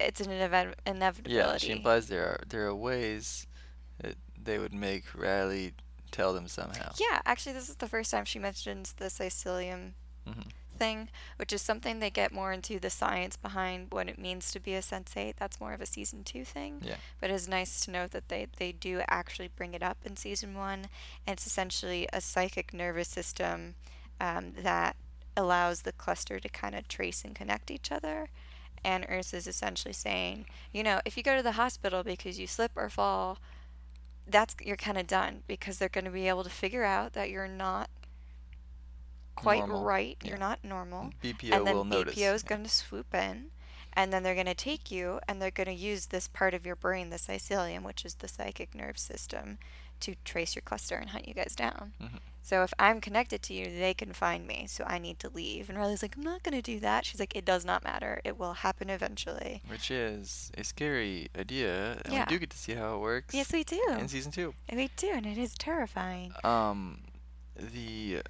[0.00, 1.36] it's an event, inevitability.
[1.36, 3.46] Yeah, she implies there are there are ways
[4.02, 5.72] that they would make Riley
[6.10, 6.92] tell them somehow.
[6.98, 9.94] Yeah, actually, this is the first time she mentions the Sicilium
[10.26, 10.48] Mhm.
[10.78, 14.60] Thing, which is something they get more into the science behind what it means to
[14.60, 15.34] be a sensate.
[15.36, 16.82] That's more of a season two thing.
[16.82, 16.96] Yeah.
[17.20, 20.54] But it's nice to know that they, they do actually bring it up in season
[20.54, 20.86] one.
[21.26, 23.74] And it's essentially a psychic nervous system
[24.20, 24.96] um, that
[25.36, 28.28] allows the cluster to kind of trace and connect each other.
[28.84, 32.46] And Yrsa is essentially saying, you know, if you go to the hospital because you
[32.46, 33.38] slip or fall,
[34.26, 37.30] that's you're kind of done because they're going to be able to figure out that
[37.30, 37.90] you're not
[39.34, 40.16] quite Normal, right.
[40.22, 40.30] yeah.
[40.30, 41.10] You're not normal.
[41.22, 42.14] BPO and then will notice.
[42.14, 43.46] BPO is going to swoop in,
[43.92, 46.64] and then they're going to take you and they're going to use this part of
[46.66, 49.58] your brain, the sicilium, which is the psychic nerve system,
[50.00, 51.92] to trace your cluster and hunt you guys down.
[52.02, 52.18] Mhm.
[52.42, 54.66] So if I'm connected to you, they can find me.
[54.68, 55.70] So I need to leave.
[55.70, 57.06] And Riley's like, I'm not going to do that.
[57.06, 58.20] She's like, it does not matter.
[58.22, 59.62] It will happen eventually.
[59.66, 62.26] Which is a scary idea, and Yeah.
[62.28, 63.82] we do get to see how it works Yes, we do.
[63.98, 64.52] in season two.
[64.68, 66.34] And we do, and it is terrifying.
[66.44, 67.04] Um,
[67.56, 68.20] the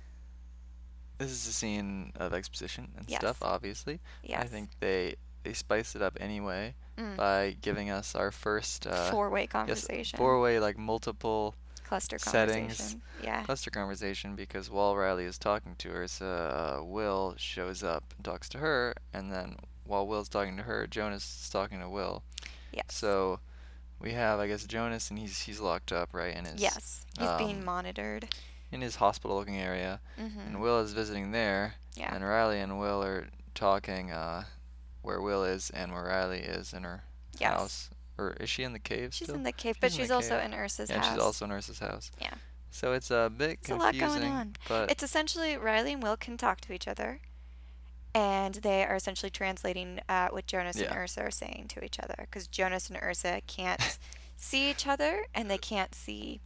[1.19, 3.21] this is a scene of exposition and Yes.
[3.21, 3.39] stuff.
[3.43, 4.43] Obviously, Yes.
[4.43, 7.17] I think they they spice it up anyway Mm.
[7.17, 10.17] by giving us our first uh, Four-way yes, conversation.
[10.17, 12.79] four-way like multiple cluster settings.
[12.79, 13.03] conversation.
[13.23, 13.43] Yeah.
[13.43, 18.25] cluster conversation because while Riley is talking to her, so, uh, Will shows up and
[18.25, 22.23] talks to her, and then while Will's talking to her, Jonas is talking to Will.
[22.73, 22.87] Yes.
[22.89, 23.41] So
[24.01, 27.05] we have, I guess, Jonas, and he's he's locked up, right, in his yes.
[27.19, 28.29] He's being um, monitored.
[28.75, 30.41] In his hospital-looking area, Mm-hmm.
[30.41, 32.13] and Will is visiting there, Yeah.
[32.15, 34.45] and Riley and Will are talking uh,
[35.03, 37.05] where Will is and where Riley is in her
[37.39, 37.53] Yes.
[37.53, 37.91] house.
[38.19, 39.37] Or is she in the cave She's still?
[39.37, 40.53] in the cave, but She's in she's also cave.
[40.53, 41.13] in Yrsa's yeah, house.
[41.15, 42.11] she's also in Yrsa's house.
[42.21, 42.35] Yeah.
[42.71, 44.57] So it's a bit There's a lot going on.
[44.69, 47.21] but It's essentially Riley and Will can talk to each other,
[48.15, 50.97] and they are essentially translating uh, what Jonas and Yeah.
[50.97, 53.99] Yrsa are saying to each other because Jonas and Yrsa can't
[54.37, 56.41] see each other, and they can't see.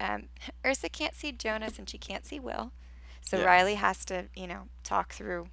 [0.00, 0.28] Um,
[0.64, 2.72] Yrsa can't see Jonas, and she can't see Will,
[3.20, 3.44] so Yeah.
[3.44, 5.48] Riley has to, you know, talk through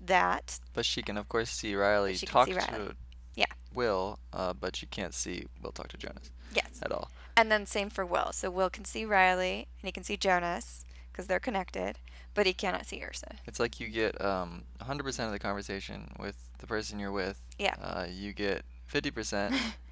[0.00, 0.60] that.
[0.72, 2.88] But she can, of course, see Riley talk see Riley.
[2.88, 2.96] to
[3.36, 3.46] Yeah.
[3.72, 6.80] Will, uh, but she can't see Will talk to Jonas Yes.
[6.82, 7.10] at all.
[7.36, 8.32] And then same for Will.
[8.32, 11.98] So Will can see Riley and he can see Jonas because they're connected,
[12.34, 13.36] but he cannot see Yrsa.
[13.46, 17.40] It's like you get um, 100% of the conversation with the person you're with.
[17.58, 17.74] Yeah.
[17.80, 19.56] Uh, you get 50%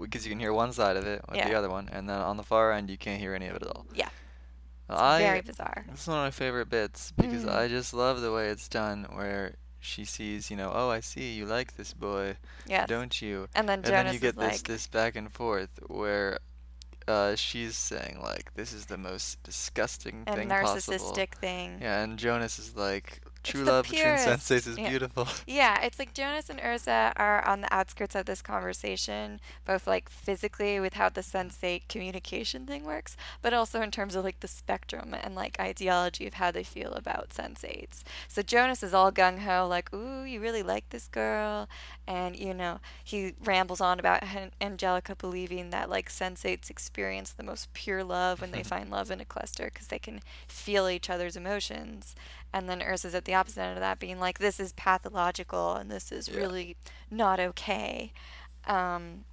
[0.00, 2.36] because you can hear one side of it with the other one, and then on
[2.36, 3.86] the far end, you can't hear any of it at all.
[3.94, 4.08] Yeah.
[4.88, 5.84] I, Very bizarre.
[5.90, 7.54] This is one of my favorite bits because Mm.
[7.54, 11.32] I just love the way it's done where she sees, you know, oh, I see
[11.32, 12.88] you like this boy, Yes.
[12.88, 13.48] don't you?
[13.54, 16.38] and then and Jonas then you get this like, this back and forth where
[17.06, 20.94] uh, she's saying like this is the most disgusting a thing possible.
[20.94, 21.78] narcissistic thing.
[21.80, 24.26] Yeah, and Jonas is like true love between purest.
[24.26, 24.88] sensates is Yeah.
[24.88, 25.28] beautiful.
[25.46, 30.08] Yeah, it's like Jonas and Yrsa are on the outskirts of this conversation, both like
[30.08, 34.48] physically with how the sensate communication thing works, but also in terms of like the
[34.48, 38.02] spectrum and like ideology of how they feel about sensates.
[38.28, 41.68] So Jonas is all gung ho, like, ooh, you really like this girl.
[42.06, 44.22] And, you know, he rambles on about
[44.60, 49.20] Angelica believing that like sensates experience the most pure love when they find love in
[49.20, 52.14] a cluster because they can feel each other's emotions.
[52.52, 55.90] And then Yrsa's at the opposite end of that, being like, "This is pathological, and
[55.90, 56.38] this is Yeah.
[56.38, 56.76] really
[57.10, 58.12] not okay."
[58.64, 59.24] Um,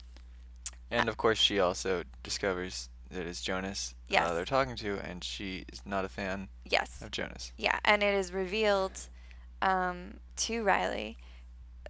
[0.90, 4.24] And of course, she also discovers that it's Jonas Yes.
[4.30, 7.02] uh, they're talking to, and she is not a fan Yes.
[7.02, 7.52] of Jonas.
[7.58, 9.10] Yeah, and it is revealed
[9.62, 11.18] um, to Riley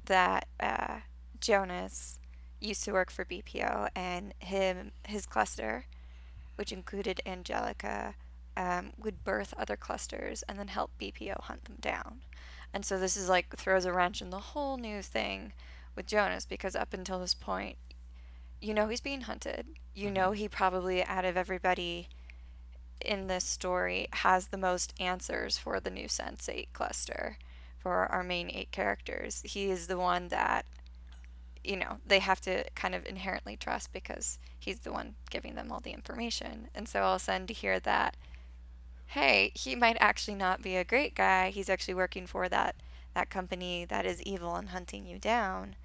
[0.05, 1.01] that uh,
[1.41, 2.19] Jonas
[2.59, 5.85] used to work for BPO, and him his cluster,
[6.55, 8.15] which included Angelica,
[8.57, 12.21] um, would birth other clusters and then help BPO hunt them down.
[12.73, 15.53] And so this is like throws a wrench in the whole new thing
[15.95, 17.77] with Jonas because up until this point,
[18.59, 19.67] you know he's being hunted.
[19.93, 22.09] You know he probably out of everybody
[22.99, 27.37] in this story has the most answers for the new Sense 8 cluster
[27.77, 29.43] for our main eight characters.
[29.45, 30.65] He is the one that,
[31.63, 35.71] you know, they have to kind of inherently trust because he's the one giving them
[35.71, 36.69] all the information.
[36.73, 38.17] And so all of a sudden to hear that,
[39.07, 41.49] hey, he might actually not be a great guy.
[41.49, 42.75] He's actually working for that,
[43.13, 45.75] that company that is evil and hunting you down.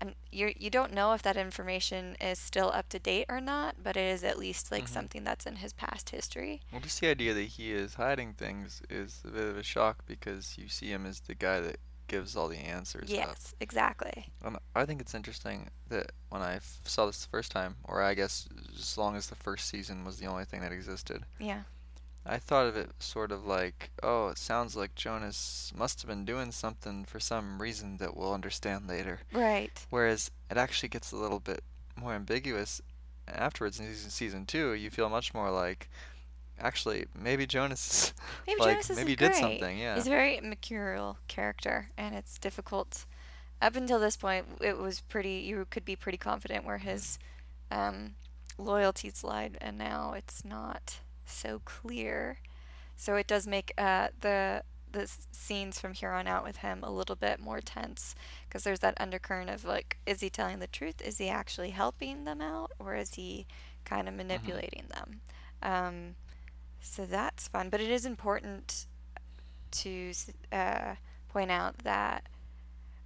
[0.00, 3.76] And you you don't know if that information is still up to date or not,
[3.82, 4.88] but it is at least like Mhm.
[4.88, 6.60] something that's in his past history.
[6.72, 10.04] Well, just the idea that he is hiding things is a bit of a shock
[10.04, 13.04] because you see him as the guy that gives all the answers.
[13.04, 13.16] up.
[13.16, 14.26] Yes, exactly.
[14.42, 18.02] Um, I think it's interesting that when I f- saw this the first time, or
[18.02, 21.62] I guess as long as the first season was the only thing that existed, Yeah.
[22.26, 26.24] I thought of it sort of like, oh, it sounds like Jonas must have been
[26.24, 29.20] doing something for some reason that we'll understand later.
[29.32, 29.84] Right.
[29.90, 31.62] Whereas it actually gets a little bit
[31.96, 32.80] more ambiguous
[33.28, 34.72] afterwards in season, season two.
[34.72, 35.90] You feel much more like,
[36.58, 38.14] actually, maybe Jonas
[38.46, 39.40] Maybe like Jonas maybe he did great.
[39.40, 39.78] something.
[39.78, 39.96] Yeah.
[39.96, 43.04] He's a very mercurial character, and it's difficult.
[43.60, 45.44] Up until this point, it was pretty.
[45.46, 47.18] You could be pretty confident where his
[47.70, 48.14] um,
[48.58, 52.38] loyalties lied, and now it's not so clear.
[52.96, 56.90] So it does make uh, the the scenes from here on out with him a
[56.90, 58.14] little bit more tense
[58.48, 61.02] because there's that undercurrent of like, is he telling the truth?
[61.02, 63.46] Is he actually helping them out, or is he
[63.84, 65.20] kind of manipulating them?
[65.62, 66.14] Um,
[66.80, 68.86] so that's fun, but it is important
[69.72, 70.12] to
[70.52, 70.94] uh,
[71.28, 72.28] point out that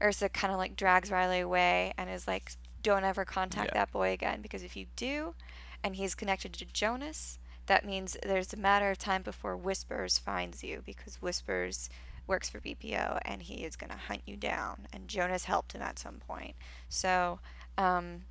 [0.00, 2.52] Yrsa kind of like drags Riley away and is like,
[2.82, 3.80] "Don't ever contact Yeah.
[3.80, 5.34] that boy again because if you do,
[5.82, 10.62] and he's connected to Jonas, that means there's a matter of time before Whispers finds
[10.62, 11.88] you because Whispers
[12.26, 14.86] works for BPO and he is gonna hunt you down.
[14.92, 16.56] And Jonas helped him at some point,
[16.88, 17.40] so."
[17.76, 18.24] Um,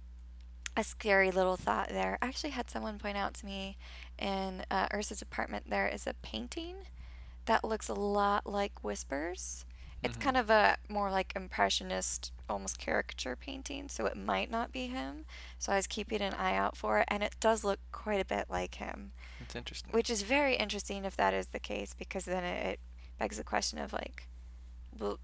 [0.78, 2.20] a scary little thought there.
[2.22, 3.78] I actually had someone point out to me
[4.20, 6.76] in uh, Yrsa's apartment there is a painting
[7.46, 9.66] that looks a lot like Whispers.
[10.04, 10.22] It's Mhm.
[10.22, 15.26] kind of a more like impressionist, almost caricature painting, so it might not be him.
[15.58, 18.26] So I was keeping an eye out for it, and it does look quite a
[18.26, 19.92] bit like him, It's interesting.
[19.92, 22.80] which is very interesting if that is the case, because then it, it
[23.18, 24.28] begs the question of like,
[24.98, 25.20] well,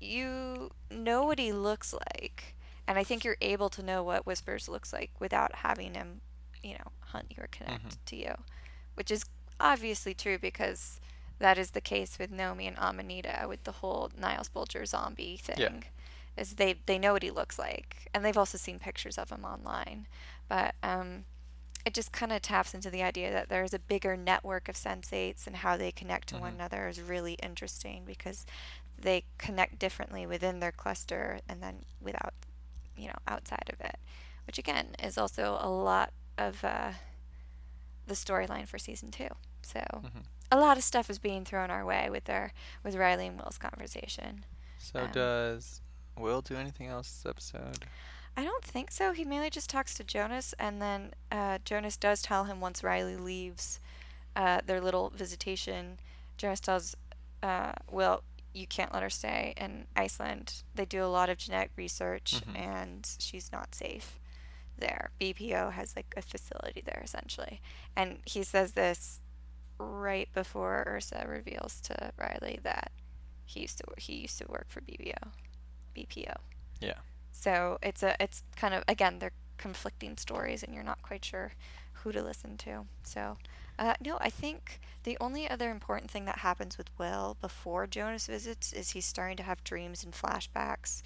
[0.00, 2.54] you know what he looks like,
[2.86, 6.20] and I think you're able to know what Whispers looks like without having him,
[6.62, 8.34] you know, hunt you or connect to you,
[8.94, 9.24] which is
[9.58, 11.00] obviously true because
[11.38, 15.56] that is the case with Nomi and Amanita with the whole Niles Bolger zombie thing.
[15.58, 15.70] Yeah.
[16.36, 19.44] Is they they know what he looks like, and they've also seen pictures of him
[19.44, 20.06] online,
[20.48, 21.24] but um,
[21.84, 25.46] it just kind of taps into the idea that there's a bigger network of sensates
[25.46, 26.56] and how they connect to one Mhm.
[26.56, 28.46] another is really interesting because
[28.96, 32.34] they connect differently within their cluster and then without,
[32.96, 33.96] you know, outside of it,
[34.46, 36.92] which again is also a lot of uh,
[38.06, 39.28] the storyline for season two.
[39.72, 40.24] So Mhm.
[40.50, 42.52] a lot of stuff is being thrown our way with their
[42.82, 44.44] with Riley and Will's conversation.
[44.78, 45.82] So um, does
[46.16, 47.86] Will do anything else this episode?
[48.36, 49.12] I don't think so.
[49.12, 53.16] He mainly just talks to Jonas, and then uh, Jonas does tell him once Riley
[53.16, 53.80] leaves
[54.36, 55.98] uh, their little visitation.
[56.36, 56.96] Jonas tells
[57.42, 58.22] uh, Will,
[58.54, 60.62] "You can't let her stay in Iceland.
[60.74, 62.56] They do a lot of genetic research, Mhm.
[62.58, 64.18] and she's not safe
[64.76, 65.10] there.
[65.20, 67.60] BPO has like a facility there essentially."
[67.96, 69.20] And he says this
[69.78, 72.90] right before Yrsa reveals to Riley that
[73.44, 75.30] he used to he used to work for BPO.
[75.96, 76.34] BPO.
[76.80, 76.98] Yeah.
[77.32, 81.52] So it's a it's kind of again they're conflicting stories and you're not quite sure
[81.94, 82.86] who to listen to.
[83.02, 83.38] So
[83.78, 88.26] uh, no, I think the only other important thing that happens with Will before Jonas
[88.26, 91.02] visits is he's starting to have dreams and flashbacks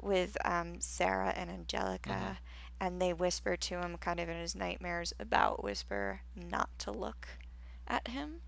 [0.00, 2.36] with um, Sarah and Angelica, Mhm.
[2.80, 7.28] and they whisper to him kind of in his nightmares about Whisper not to look
[7.88, 8.40] at him.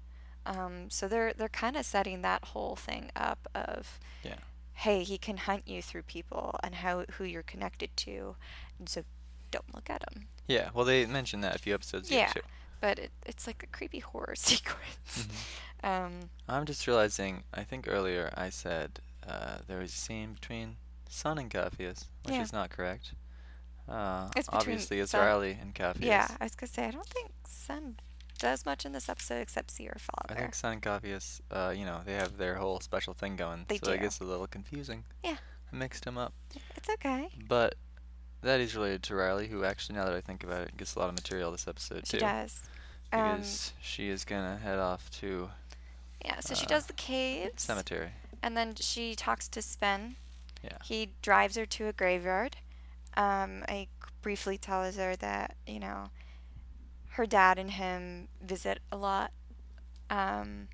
[0.47, 4.37] Um, so they're they're kind of setting that whole thing up of Yeah.
[4.73, 8.37] hey, he can hunt you through people and how who you're connected to,
[8.79, 9.05] and so
[9.51, 10.29] don't look at him.
[10.47, 10.71] Yeah.
[10.73, 12.33] Well, they mentioned that a few episodes ago Yeah.
[12.33, 12.41] too.
[12.81, 15.27] But it, it's like a creepy horror sequence.
[15.83, 15.87] Mhm.
[15.89, 16.13] Um,
[16.49, 17.45] I'm just realizing.
[17.53, 20.77] I think earlier I said uh, there was a scene between
[21.11, 22.43] Sun and Capheus, which Yeah.
[22.43, 23.13] is not correct.
[23.89, 26.05] Uh, It's obviously, it's Sun- Riley and Capheus.
[26.07, 27.99] Yeah, I was gonna say I don't think Sun
[28.41, 30.35] does much in this episode except see her father.
[30.35, 33.79] I think and Capheus, uh, you know, they have their whole special thing going, They
[33.79, 34.03] so it do.
[34.03, 35.05] gets a little confusing.
[35.25, 35.37] Yeah.
[35.73, 36.33] I mixed them up.
[36.77, 37.29] It's okay.
[37.49, 37.77] But
[38.43, 40.99] that is related to Riley, who actually, now that I think about it, gets a
[40.99, 42.17] lot of material this episode She too.
[42.17, 42.63] She does.
[43.13, 45.51] Um, Because she is gonna head off to
[46.25, 48.11] yeah, so she uh, does the caves, cemetery.
[48.43, 50.17] and then she talks to Sven.
[50.63, 50.77] Yeah.
[50.85, 52.57] He drives her to a graveyard.
[53.17, 53.89] Um, I
[54.23, 56.11] briefly tells her that you know
[57.21, 59.31] her dad and him visit a lot,
[60.09, 60.69] um,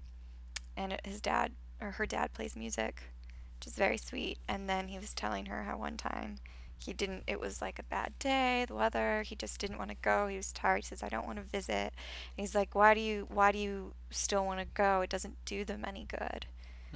[0.76, 3.02] and his dad or her dad plays music,
[3.58, 4.38] which is very sweet.
[4.46, 6.36] And then he was telling her how one time
[6.78, 7.24] he didn't.
[7.26, 9.24] It was like a bad day, the weather.
[9.26, 10.28] He just didn't want to go.
[10.28, 10.76] He was tired.
[10.76, 13.26] He says, "I don't want to visit." And he's like, "Why do you?
[13.28, 15.00] Why do you still want to go?
[15.00, 16.46] It doesn't do them any good."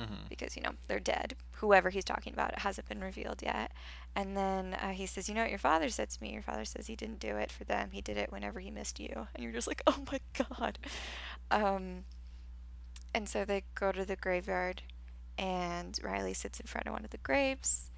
[0.07, 1.35] Hmm because you know they're dead.
[1.57, 3.73] Whoever he's talking about, it hasn't been revealed yet.
[4.15, 6.33] And then uh, he says, "You know what your father said to me?
[6.33, 7.91] Your father says he didn't do it for them.
[7.93, 10.21] He did it whenever he missed you." And you're just like, "Oh my
[10.59, 10.79] god."
[11.51, 12.05] Um,
[13.15, 14.83] and so they go to the graveyard,
[15.37, 17.91] and Riley sits in front of one of the graves.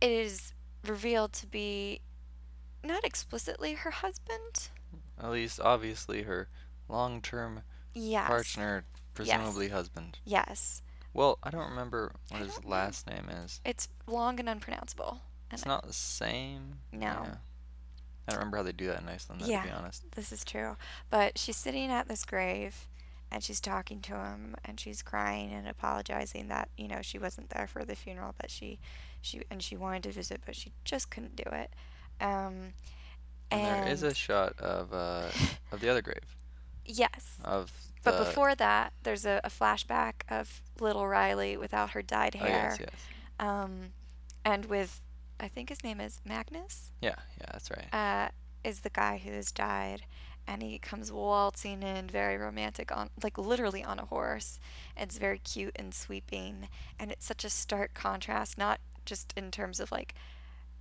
[0.00, 0.54] It is
[0.86, 2.00] revealed to be
[2.82, 4.68] not explicitly her husband.
[5.20, 6.48] At least, obviously, her
[6.88, 7.62] long-term
[7.92, 8.26] Yes.
[8.26, 10.18] partner, presumably husband.
[10.24, 10.80] Yes.
[11.12, 12.70] Well, I don't remember I what his don't know.
[12.70, 13.60] last name is.
[13.64, 15.20] It's long and unpronounceable.
[15.50, 16.78] It's not the same.
[16.92, 16.98] No.
[17.06, 17.34] Yeah.
[18.28, 19.76] I don't remember how they do that in Iceland, though, to be Yeah.
[19.76, 20.04] honest.
[20.12, 20.76] This is true.
[21.10, 22.86] But she's sitting at this grave
[23.32, 27.50] and she's talking to him and she's crying and apologizing that, you know, she wasn't
[27.50, 28.78] there for the funeral, but she
[29.20, 31.70] she and she wanted to visit but she just couldn't do it.
[32.20, 32.72] Um
[33.50, 35.28] And, and, there is a shot of uh,
[35.72, 36.36] of the other grave
[36.84, 37.38] Yes.
[37.44, 37.72] of
[38.02, 42.44] But the- before that, there's a, a flashback of little Riley without her dyed Oh
[42.44, 42.76] hair.
[42.78, 43.00] yes, yes.
[43.38, 43.92] Um
[44.44, 45.00] and with
[45.38, 46.92] I think his name is Magnus.
[47.00, 47.94] Yeah, yeah, that's right.
[47.94, 48.28] uh,
[48.62, 50.02] is the guy who has died,
[50.46, 54.60] and he comes waltzing in, very romantic, on like literally on a horse.
[54.98, 59.80] It's very cute and sweeping, and it's such a stark contrast, not just in terms
[59.80, 60.14] of like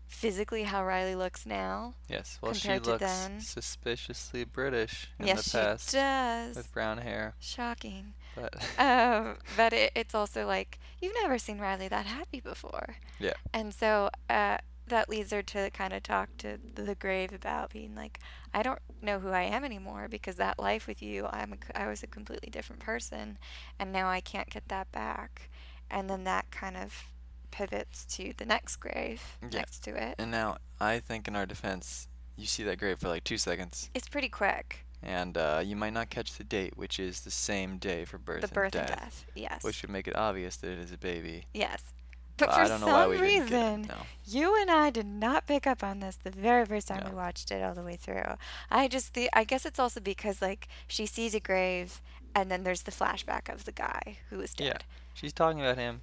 [0.09, 1.93] physically how Riley looks now.
[2.09, 2.39] Yes.
[2.41, 3.39] Well, she looks then.
[3.39, 6.55] suspiciously British in yes, the past Yes, she does.
[6.57, 8.13] with brown hair, Shocking.
[8.35, 12.95] but um, but it, it's also like you've never seen Riley that happy before.
[13.19, 13.33] Yeah.
[13.53, 14.57] And so uh,
[14.87, 18.19] that leads her to kind of talk to the grave about being like,
[18.53, 21.87] I don't know who I am anymore because that life with you, I'm a I
[21.87, 23.37] was a completely different person,
[23.77, 25.49] and now I can't get that back.
[25.91, 26.93] And then that kind of
[27.51, 29.59] pivots to the next grave Yeah.
[29.59, 30.15] next to it.
[30.17, 33.89] and now I think in our defense, you see that grave for like two seconds,
[33.93, 34.85] It's pretty quick.
[35.01, 38.35] and uh, you might not catch the date, which is the same day for birth,
[38.35, 38.49] and death.
[38.49, 39.25] the birth and, and death, death.
[39.35, 39.63] Yes.
[39.63, 41.45] which would make it obvious that it is a baby.
[41.53, 41.81] yes.
[42.37, 43.97] But But for I don't know some reason, didn't get it.
[43.99, 44.05] No.
[44.23, 47.51] You and I did not pick up on this the very first time we watched
[47.51, 48.35] it all the way through.
[48.71, 52.01] I just the I guess it's also because like she sees a grave
[52.33, 54.65] and then there's the flashback of the guy who was dead.
[54.67, 54.77] Yeah,
[55.15, 55.99] She's talking about him.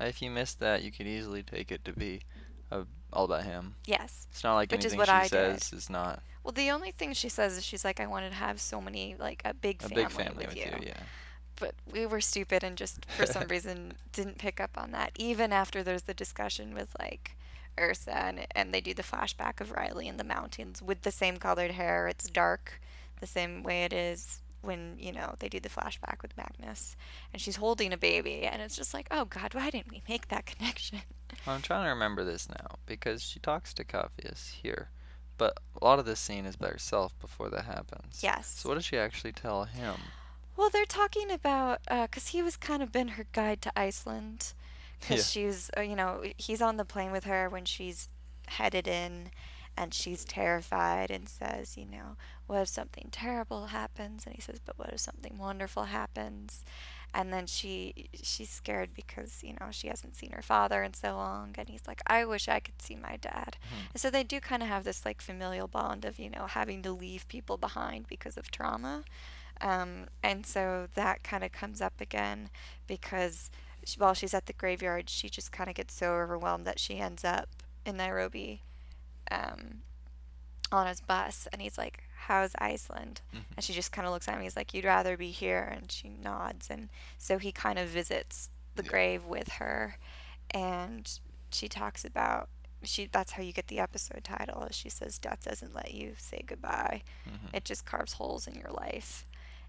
[0.00, 2.22] Uh, If you missed that, you could easily take it to be
[2.70, 3.74] uh, all about him.
[3.86, 4.26] Yes.
[4.30, 6.92] It's not like Which is anything what she I says is not Well, the only
[6.92, 9.82] thing she says is she's like I wanted to have so many like a big
[9.82, 10.72] a family, big family with, with you.
[10.80, 10.86] you.
[10.86, 11.02] Yeah.
[11.56, 15.52] But we were stupid and just for some reason didn't pick up on that even
[15.52, 17.36] after there's the discussion with like
[17.76, 21.36] Yrsa and and they do the flashback of Riley in the mountains with the same
[21.36, 22.08] colored hair.
[22.08, 22.80] It's dark
[23.20, 26.96] the same way it is when, you know, they do the flashback with Magnus
[27.32, 30.28] and she's holding a baby and it's just like, "Oh god, why didn't we make
[30.28, 31.02] that connection?"
[31.46, 34.90] I'm trying to remember this now because she talks to Capheus here,
[35.38, 38.20] but a lot of this scene is by herself before that happens.
[38.22, 38.48] Yes.
[38.58, 39.94] So what does she actually tell him?
[40.56, 44.52] Well, they're talking about because he was kind of been her guide to Iceland.
[45.00, 48.10] Because she's, uh, you know, he's on the plane with her when she's
[48.48, 49.30] headed in,
[49.76, 52.16] and she's terrified and says, you know,
[52.50, 54.26] what if something terrible happens?
[54.26, 56.64] And he says, but what if something wonderful happens?
[57.14, 61.16] And then she she's scared because you know she hasn't seen her father in so
[61.16, 63.56] long, and he's like, I wish I could see my dad.
[63.68, 63.90] Mhm.
[63.94, 66.82] And so they do kind of have this like familial bond of you know having
[66.82, 69.02] to leave people behind because of trauma.
[69.60, 72.50] Um, and so that kind of comes up again
[72.86, 73.50] because
[73.84, 76.98] sh while she's at the graveyard, she just kind of gets so overwhelmed that she
[76.98, 77.48] ends up
[77.84, 78.62] in Nairobi
[79.30, 79.82] um,
[80.72, 81.48] on his bus.
[81.52, 83.20] And he's like, How's Iceland?
[83.34, 83.44] Mhm.
[83.56, 84.44] And she just kind of looks at me.
[84.44, 85.62] He's like, You'd rather be here.
[85.76, 86.68] And she nods.
[86.70, 88.90] And so he kind of visits the Yeah.
[88.90, 89.96] grave with her.
[90.50, 91.10] And
[91.50, 92.48] she talks about.
[92.82, 94.66] She, that's how you get the episode title.
[94.70, 97.54] She says, "Death doesn't let you say goodbye; Mhm.
[97.54, 99.26] it just carves holes in your life."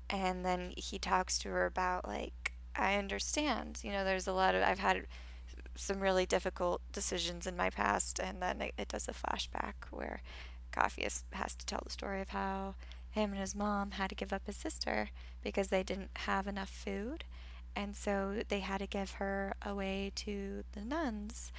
[0.10, 4.54] and then he talks to her about like i understand you know there's a lot
[4.56, 5.08] of i've had
[5.76, 10.22] some really difficult decisions in my past, and then it, it does a flashback where
[10.72, 12.76] Capheus has to tell the story of how
[13.10, 15.10] him and his mom had to give up his sister
[15.44, 17.24] because they didn't have enough food,
[17.76, 21.52] and so they had to give her away to the nuns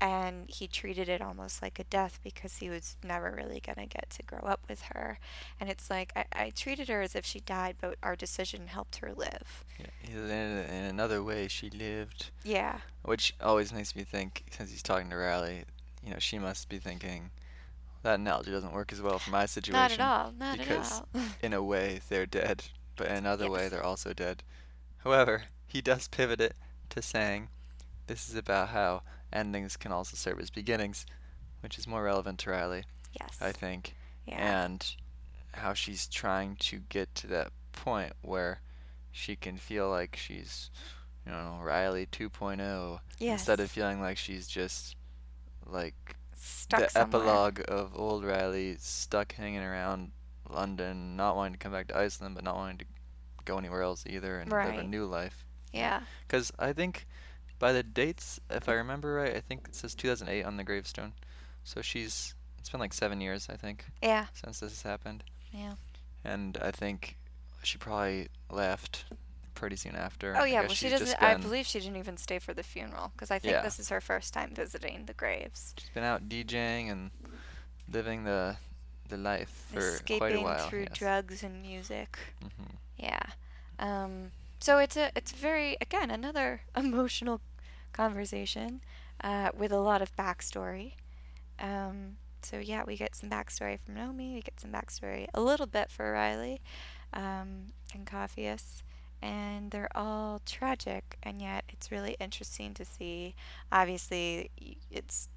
[0.00, 3.86] and he treated it almost like a death because he was never really going to
[3.86, 5.18] get to grow up with her.
[5.58, 8.96] And it's like, I, I treated her as if she died, but our decision helped
[8.96, 9.64] her live.
[9.78, 12.30] Yeah, in, in another way, she lived.
[12.44, 12.78] Yeah.
[13.04, 15.64] Which always makes me think, since he's talking to Riley,
[16.04, 17.30] you know, she must be thinking,
[18.06, 19.80] that analogy doesn't work as well for my situation.
[19.80, 20.32] Not at all.
[20.38, 21.22] Not because at all.
[21.42, 22.64] in a way, they're dead,
[22.96, 24.42] but in another way, they're also dead.
[24.98, 26.54] However, he does pivot it
[26.90, 27.48] to saying,
[28.06, 29.02] this is about how
[29.32, 31.04] endings can also serve as beginnings,
[31.60, 32.84] which is more relevant to Riley,
[33.20, 33.38] yes.
[33.40, 33.94] I think,
[34.24, 34.64] yeah.
[34.64, 34.86] and
[35.52, 38.60] how she's trying to get to that point where
[39.10, 40.70] she can feel like she's,
[41.24, 43.40] you know, Riley 2.0 yes.
[43.40, 44.94] instead of feeling like she's just
[45.66, 46.16] like
[46.46, 47.20] stuck the somewhere.
[47.22, 50.12] epilogue of old Riley stuck hanging around
[50.48, 52.84] London, not wanting to come back to Iceland, but not wanting to
[53.44, 55.44] go anywhere else either and live a new life.
[55.72, 56.00] Yeah.
[56.26, 57.06] Because I think
[57.58, 61.12] by the dates, if I remember right, I think it says 2008 on the gravestone.
[61.64, 64.26] So she's, it's been like seven years, I think, Yeah.
[64.34, 65.24] since this has happened.
[65.52, 65.74] Yeah.
[66.24, 67.16] And I think
[67.62, 69.04] she probably left
[69.56, 70.36] pretty soon after.
[70.38, 70.60] Oh yeah.
[70.60, 71.06] Well, she doesn't.
[71.08, 73.62] just I believe she didn't even stay for the funeral because I think Yeah.
[73.62, 75.74] this is her first time visiting the graves.
[75.78, 77.10] She's been out DJing and
[77.90, 78.56] living the
[79.08, 80.68] the life for Escaping quite a while.
[80.68, 80.98] through yes.
[80.98, 82.18] drugs and music.
[82.40, 83.22] hmm Yeah.
[83.78, 84.30] Um,
[84.60, 87.40] so it's a it's very again another emotional
[87.92, 88.80] conversation
[89.24, 90.92] uh, with a lot of backstory.
[91.58, 94.34] Um, so yeah, we get some backstory from Naomi.
[94.34, 96.60] We get some backstory a little bit for Riley
[97.12, 98.82] um, and Capheus,
[99.26, 103.34] and they're all tragic, and yet it's really interesting to see.
[103.72, 104.50] Obviously,
[104.90, 105.28] it's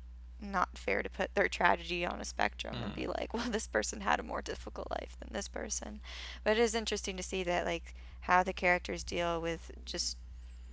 [0.42, 2.96] not fair to put their tragedy on a spectrum and Mm.
[2.96, 6.02] be like, well, this person had a more difficult life than this person.
[6.44, 10.18] But it is interesting to see that, like, how the characters deal with just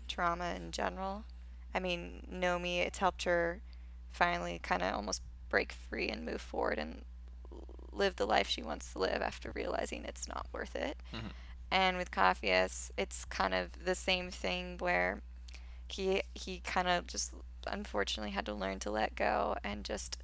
[0.09, 1.25] trauma in general.
[1.75, 3.61] I mean, Nomi, it's helped her
[4.13, 7.05] finally kind of almost break free and move forward and
[7.93, 10.97] live the life she wants to live after realizing it's not worth it.
[11.13, 11.33] Mhm.
[11.71, 15.21] And with Capheus, it's kind of the same thing where
[15.89, 17.33] he he kind of just
[17.67, 20.19] unfortunately had to learn to let go and just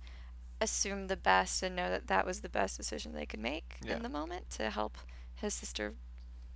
[0.60, 3.96] assume the best and know that that was the best decision they could make Yeah.
[3.96, 4.96] in the moment to help
[5.34, 5.94] his sister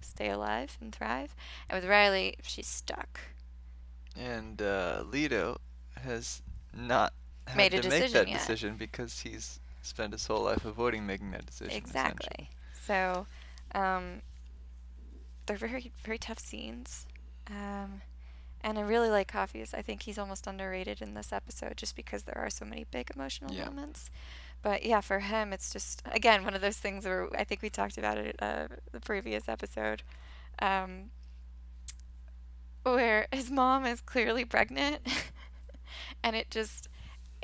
[0.01, 1.34] stay alive and thrive.
[1.68, 3.18] And with Riley, she's stuck.
[4.14, 5.59] And uh, Lito
[6.03, 7.12] has not
[7.49, 8.39] had Made a to make decision that yet.
[8.39, 11.76] decision because he's spent his whole life avoiding making that decision.
[11.76, 12.51] Exactly.
[12.84, 13.26] So,
[13.74, 14.22] um,
[15.47, 17.07] they're very, very tough scenes.
[17.49, 18.03] Um,
[18.62, 19.72] and I really like Capheus.
[19.74, 23.11] I think he's almost underrated in this episode just because there are so many big
[23.14, 23.66] emotional Yeah.
[23.66, 24.11] moments.
[24.62, 27.70] But yeah, for him, it's just, again, one of those things where I think we
[27.70, 30.03] talked about it uh, the previous episode.
[30.61, 31.11] Um,
[32.82, 35.01] where his mom is clearly pregnant
[36.22, 36.88] and it just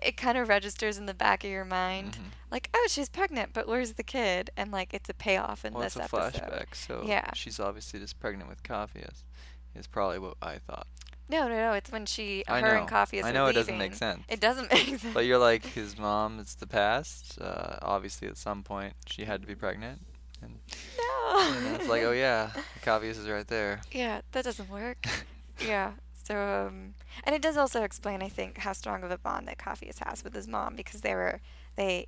[0.04, 2.30] it kind of registers in the back of your mind Mhm.
[2.50, 5.82] like oh she's pregnant but where's the kid and like it's a payoff in Well,
[5.82, 7.30] this it's a episode flashback, so Yeah.
[7.34, 9.24] she's obviously just pregnant with Capheus.
[9.74, 10.86] Is probably what I thought.
[11.30, 12.80] no no no it's when she I her know.
[12.80, 14.22] and Capheus I know it doesn't make sense.
[14.28, 16.38] it doesn't make sense But you're like his mom.
[16.40, 17.38] It's the past.
[17.40, 20.02] Uh, obviously, at some point she had to be pregnant,
[20.42, 20.58] and
[20.98, 22.50] no know, it's like, oh yeah,
[22.82, 23.80] Capheus is right there.
[23.92, 25.06] yeah that doesn't work
[25.60, 25.92] yeah
[26.24, 26.94] so um
[27.24, 30.22] and it does also explain i think how strong of a bond that Capheus has
[30.24, 31.40] with his mom because they were
[31.76, 32.06] they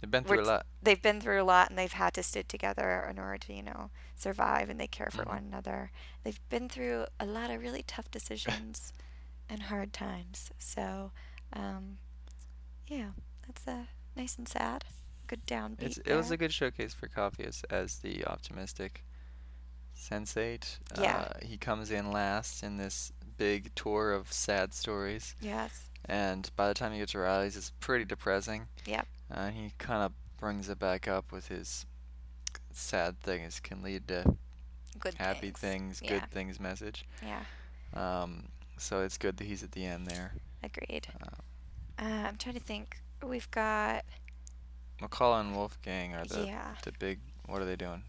[0.00, 0.66] They've been through a lot.
[0.82, 3.62] they've been through a lot and they've had to stick together in order to you
[3.62, 5.28] know survive and they care for Mhm.
[5.28, 5.90] one another
[6.22, 8.92] they've been through a lot of really tough decisions
[9.48, 11.10] and hard times so
[11.54, 11.96] um
[12.86, 13.10] yeah
[13.46, 13.84] that's uh,
[14.16, 14.84] nice and sad
[15.26, 19.04] good downbeat it was a good showcase for Capheus as the optimistic
[19.96, 20.78] sensate.
[21.00, 21.28] Yeah.
[21.30, 26.68] Uh, he comes in last in this big tour of sad stories, yes and by
[26.68, 28.66] the time you get to Riley's, it's pretty depressing.
[28.84, 29.06] Yep.
[29.30, 31.86] Uh, he kind of brings it back up with his
[32.72, 34.36] sad things can lead to
[34.98, 37.06] good happy things, things, yeah good things message.
[37.22, 37.40] yeah
[37.94, 40.32] Um, so it's good that he's at the end there.
[40.62, 44.04] agreed Uh, uh, i'm trying to think we've got
[45.00, 47.20] McCall and Wolfgang are the yeah the big.
[47.46, 48.02] What are they doing?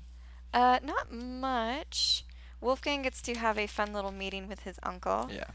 [0.53, 2.24] uh not much
[2.61, 5.45] wolfgang gets to have a fun little meeting with his uncle Yeah.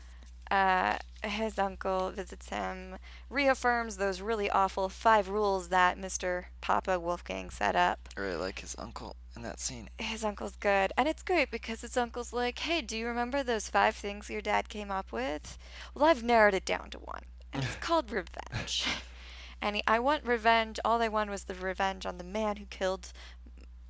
[0.50, 0.98] uh,
[1.28, 2.96] his uncle visits him,
[3.28, 6.46] reaffirms those really awful five rules that Mr.
[6.62, 8.08] Papa Wolfgang set up.
[8.16, 9.90] I really like his uncle in that scene.
[9.98, 10.92] His uncle's good.
[10.96, 14.40] And it's great because his uncle's like, hey, do you remember those five things your
[14.40, 15.58] dad came up with?
[15.94, 17.24] Well, I've narrowed it down to one.
[17.52, 18.86] And it's called revenge.
[19.62, 20.80] and he, I want revenge.
[20.86, 23.12] All I want was the revenge on the man who killed,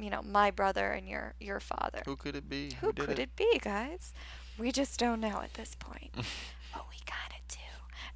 [0.02, 2.00] you know, my brother and your, your father.
[2.06, 2.72] Who could it be?
[2.80, 4.12] Who did could it be, guys?
[4.58, 6.10] We just don't know at this point.
[6.14, 7.56] but we gotta do.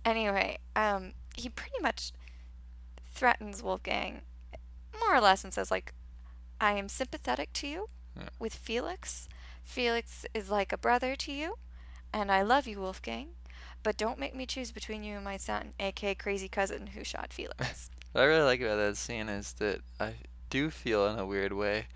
[0.04, 2.12] Anyway, um, he pretty much
[3.12, 4.22] threatens Wolfgang
[5.00, 5.92] more or less and says like,
[6.60, 8.28] I am sympathetic to you Yeah.
[8.38, 9.28] with Felix.
[9.62, 11.56] Felix is like a brother to you,
[12.12, 13.28] and I love you, Wolfgang.
[13.82, 17.32] But don't make me choose between you and my son, aka crazy cousin who shot
[17.32, 17.90] Felix.
[18.12, 20.14] What I really like about that scene is that I
[20.58, 21.86] do feel in a weird way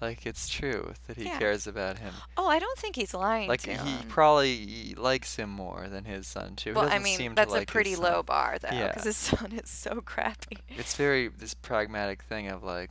[0.00, 1.38] like it's true that he Yeah.
[1.38, 2.14] cares about him.
[2.36, 4.08] oh, I don't think he's lying Like he him.
[4.08, 6.72] probably likes him more than his son too.
[6.74, 8.04] Well, I mean, that's a pretty son.
[8.04, 8.88] low bar, though, Yeah.
[8.88, 10.58] because his son is so crappy.
[10.68, 12.90] It's very this pragmatic thing of like,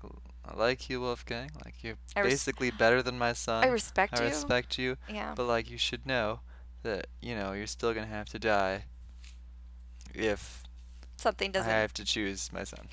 [0.49, 1.49] I like you, Wolfgang.
[1.63, 3.63] Like you're res- basically better than my son.
[3.63, 4.25] I respect I you.
[4.25, 5.33] I respect you, Yeah.
[5.35, 6.41] but like you should know
[6.83, 8.83] that you know you're still gonna have to die
[10.13, 10.63] if
[11.15, 11.71] Something doesn't.
[11.71, 12.87] I have to choose my son.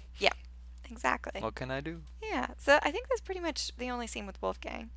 [0.90, 1.40] Exactly.
[1.40, 2.02] What can I do?
[2.22, 2.48] Yeah.
[2.58, 4.90] So I think that's pretty much the only scene with Wolfgang,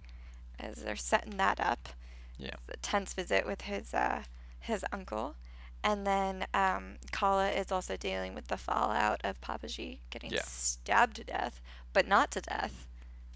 [0.59, 1.89] as they're setting that up.
[2.37, 2.51] Yeah.
[2.67, 4.23] It's a tense visit with his uh,
[4.59, 5.35] his uncle,
[5.83, 10.41] and then um, Kala is also dealing with the fallout of Papaji getting Yeah.
[10.45, 11.61] stabbed to death,
[11.93, 12.87] but not to death,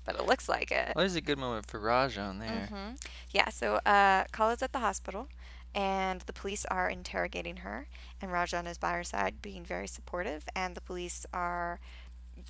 [0.05, 0.93] but it looks like it.
[0.95, 2.67] Well, there's a good moment for Rajan there.
[2.71, 2.93] Mm-hmm.
[3.31, 5.29] Yeah, so uh, Kala's at the hospital,
[5.73, 7.87] and the police are interrogating her,
[8.21, 11.79] and Rajan is by her side, being very supportive, and the police are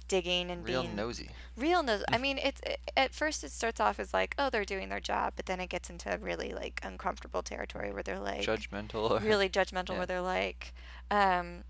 [0.07, 1.29] digging and Real being nosy.
[1.55, 2.03] real nosy.
[2.11, 4.99] I mean, it's it, at first it starts off as like, oh, they're doing their
[4.99, 9.23] job, but then it gets into really like uncomfortable territory where they're like Judgmental.
[9.23, 9.97] Really judgmental, Yeah.
[9.97, 10.73] where they're like,
[11.09, 11.63] um,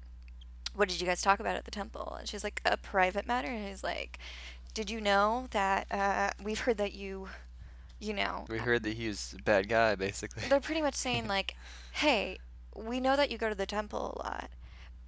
[0.76, 2.16] what did you guys talk about at the temple?
[2.20, 4.20] And she's like, a private matter, and he's like,
[4.74, 7.28] did you know that uh, we've heard that you,
[8.00, 10.44] you know, we heard that he was a bad guy, basically.
[10.48, 11.56] they're pretty much saying like,
[11.92, 12.38] "Hey,
[12.76, 14.50] we know that you go to the temple a lot,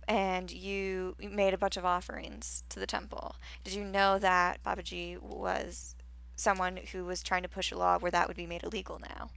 [0.08, 3.36] and you made a bunch of offerings to the temple.
[3.64, 5.96] Did you know that Babaji was
[6.36, 9.30] someone who was trying to push a law where that would be made illegal now?"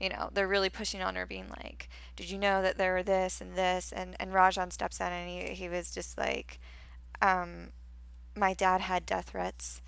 [0.00, 3.02] You know, they're really pushing on her, being like, "Did you know that there were
[3.04, 6.58] this and this?" And and Rajan steps in and he he was just like,
[7.20, 7.72] um,
[8.36, 9.80] "My dad had death threats,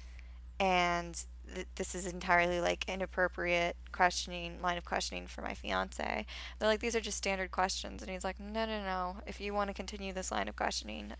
[0.60, 6.26] and." Th- This is entirely like inappropriate questioning line of questioning for my fiance.
[6.58, 8.02] They're like, these are just standard questions.
[8.02, 9.16] And he's like, no, no, no.
[9.26, 11.12] If you want to continue this line of questioning,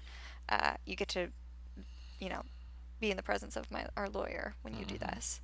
[0.48, 1.28] uh, you get to,
[2.18, 2.42] you know,
[3.00, 5.14] be in the presence of my our lawyer when you do Mhm.
[5.14, 5.40] this.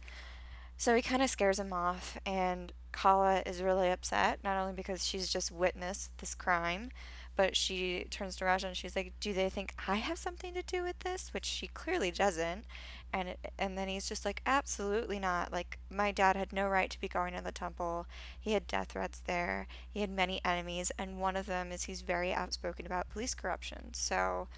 [0.77, 5.05] So he kind of scares him off, and Kala is really upset, not only because
[5.07, 6.91] she's just witnessed this crime,
[7.37, 10.63] but she turns to Raja and she's like, "Do they think I have something to
[10.63, 12.65] do with this?" Which she clearly doesn't.
[13.13, 15.53] And it, and then he's just like, "Absolutely not.
[15.53, 18.07] Like my dad had no right to be going to the temple.
[18.39, 19.67] He had death threats there.
[19.91, 23.95] He had many enemies, and one of them is he's very outspoken about police corruption.
[23.95, 24.49] So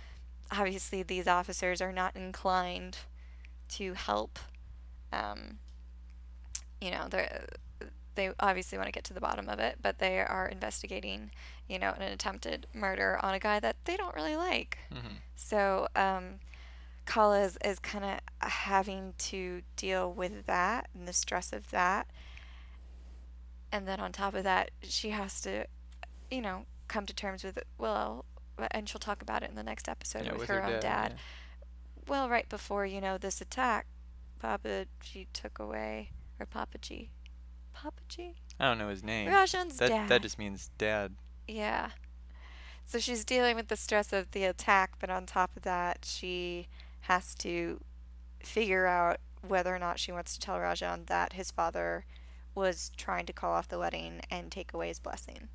[0.51, 2.99] obviously these officers are not inclined
[3.71, 4.39] to help.
[5.13, 5.59] Um,
[6.81, 7.29] you know, they
[8.15, 11.31] they obviously want to get to the bottom of it, but they are investigating,
[11.69, 14.79] you know, an attempted murder on a guy that they don't really like.
[14.91, 16.41] hmm So, um,
[17.13, 22.07] Kala is, is kind of having to deal with that and the stress of that.
[23.71, 25.67] And then on top of that, she has to,
[26.31, 28.25] you know, come to terms with, well,
[28.71, 30.73] and she'll talk about it in the next episode Yeah, with, with her, her own
[30.73, 31.11] dad, dad.
[31.13, 31.19] yeah.
[32.09, 33.87] Well, right before, you know, this attack,
[34.39, 37.11] Papa G took away, or Papa G.
[37.75, 38.37] Papa G?
[38.59, 39.29] I don't know his name.
[39.29, 40.09] Rajan's that dad.
[40.09, 41.13] that just means dad.
[41.47, 41.91] Yeah.
[42.87, 46.69] So she's dealing with the stress of the attack, but on top of that, she
[47.03, 47.81] has to
[48.43, 52.05] figure out whether or not she wants to tell Rajan that his father
[52.55, 55.49] was trying to call off the wedding and take away his blessing.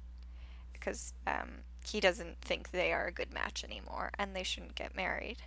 [0.73, 4.95] Because um, he doesn't think they are a good match anymore and they shouldn't get
[4.95, 5.37] married.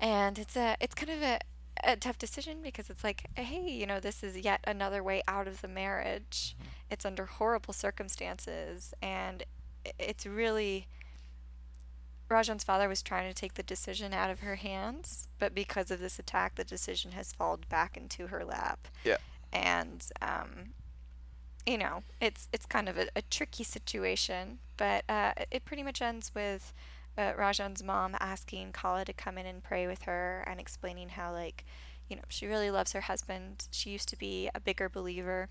[0.00, 1.40] And it's a it's kind of a,
[1.82, 5.48] a tough decision because it's like, hey, you know, this is yet another way out
[5.48, 6.56] of the marriage.
[6.90, 9.42] It's under horrible circumstances and
[9.98, 10.86] it's really
[12.30, 16.00] Rajan's father was trying to take the decision out of her hands, but because of
[16.00, 18.88] this attack, the decision has fallen back into her lap.
[19.04, 19.16] Yeah.
[19.52, 20.74] And um,
[21.66, 26.02] you know, it's it's kind of a, a tricky situation, but uh, it- pretty much
[26.02, 26.72] ends with
[27.16, 31.32] uh, Rajan's mom asking Kala to come in and pray with her and explaining how
[31.32, 31.64] like,
[32.08, 33.68] you know, she really loves her husband.
[33.70, 35.48] She used to be a bigger believer.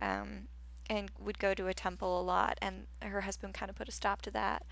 [0.00, 0.48] Um,
[0.90, 3.92] and would go to a temple a lot, and her husband kind of put a
[3.92, 4.66] stop to that.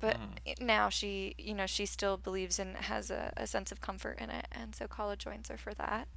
[0.00, 0.16] But
[0.46, 4.18] i- now she, you know, she still believes and has a, a sense of comfort
[4.20, 6.08] in it, and so Kala joins her for that.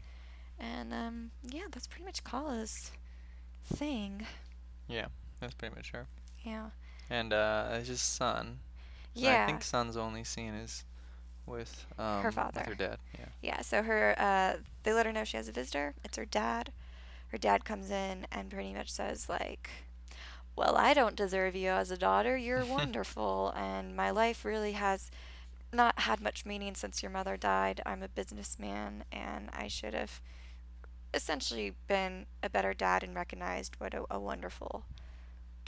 [0.60, 2.92] And um, yeah, that's pretty much Kala's
[3.66, 4.26] thing.
[4.88, 5.06] Yeah,
[5.40, 6.08] that's pretty much her.
[6.44, 6.70] Yeah.
[7.10, 8.60] And uh, it's just Sun.
[9.14, 9.44] Yeah.
[9.44, 10.84] I think Sun's only scene is
[11.46, 12.62] with um, her father.
[12.66, 12.98] her dad.
[13.18, 13.26] Yeah.
[13.42, 15.94] Yeah, so her uh they let her know she has a visitor.
[16.04, 16.72] It's her dad.
[17.30, 19.70] Her dad comes in and pretty much says like,
[20.60, 22.36] "Well, I don't deserve you as a daughter.
[22.36, 25.10] You're wonderful and my life really has
[25.72, 27.80] not had much meaning since your mother died.
[27.86, 30.22] I'm a businessman and I should have
[31.14, 34.84] essentially been a better dad and recognized what a, a wonderful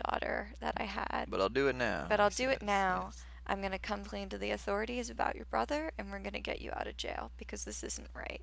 [0.05, 1.27] daughter that I had.
[1.29, 2.05] But I'll do it now.
[2.09, 3.11] But I'll do it now.
[3.11, 3.23] yes.
[3.47, 6.39] I'm going to come clean to the authorities about your brother and we're going to
[6.41, 8.41] get you out of jail because this isn't right."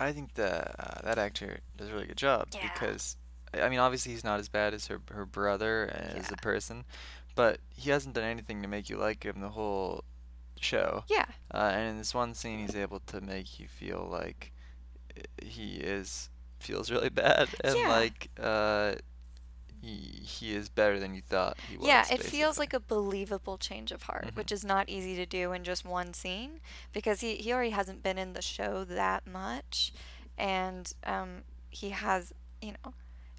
[0.00, 2.68] I think that uh, that actor does a really good job Yeah.
[2.72, 3.16] because
[3.62, 6.34] I mean obviously he's not as bad as her her brother as Yeah.
[6.34, 6.84] a person,
[7.34, 10.04] but he hasn't done anything to make you like him the whole
[10.60, 11.04] show.
[11.08, 11.26] Yeah.
[11.52, 14.52] Uh, and in this one scene, he's able to make you feel like
[15.16, 16.30] uh, he is
[16.60, 17.88] feels really bad and Yeah.
[17.88, 18.94] like uh,
[19.82, 21.86] he he is better than you thought he was.
[21.86, 24.36] Yeah, it feels like a believable change of heart, Mhm.
[24.36, 26.60] which is not easy to do in just one scene
[26.92, 29.92] because he, he already hasn't been in the show that much.
[30.38, 32.32] And um, he has,
[32.62, 32.94] you know,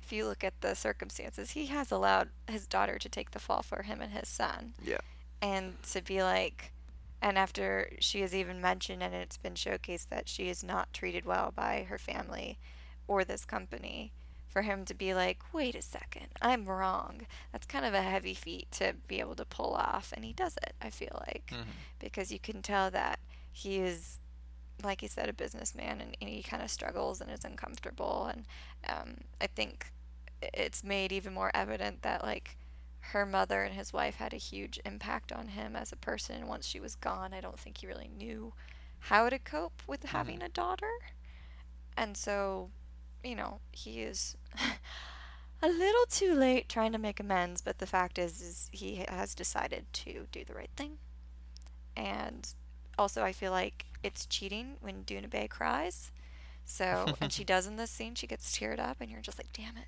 [0.05, 3.63] if you look at the circumstances, he has allowed his daughter to take the fall
[3.63, 4.73] for him and his son.
[4.83, 4.99] Yeah.
[5.41, 6.71] And to be like,
[7.21, 11.25] and after she has even mentioned and it's been showcased that she is not treated
[11.25, 12.59] well by her family
[13.07, 14.11] or this company,
[14.47, 17.21] for him to be like, wait a second, I'm wrong.
[17.51, 20.55] That's kind of a heavy feat to be able to pull off, and he does
[20.57, 21.65] it, I feel like, Mhm.
[21.99, 23.19] because you can tell that
[23.51, 24.19] he is,
[24.81, 28.27] like he said, a businessman, and, and he kind of struggles and is uncomfortable.
[28.31, 28.45] And
[28.87, 29.91] um, I think
[30.53, 32.57] it's made even more evident that, like,
[33.11, 36.37] her mother and his wife had a huge impact on him as a person.
[36.37, 38.53] And once she was gone, I don't think he really knew
[38.99, 40.17] how to cope with mm-hmm.
[40.17, 40.91] having a daughter.
[41.95, 42.71] And so,
[43.23, 44.35] you know, he is
[45.61, 49.35] a little too late trying to make amends, but the fact is, is he has
[49.35, 50.97] decided to do the right thing.
[51.95, 52.47] And
[52.97, 56.11] also, I feel like it's cheating when Doona Bae cries.
[56.65, 59.51] So, and she does in this scene, she gets teared up, and you're just like,
[59.53, 59.87] damn it.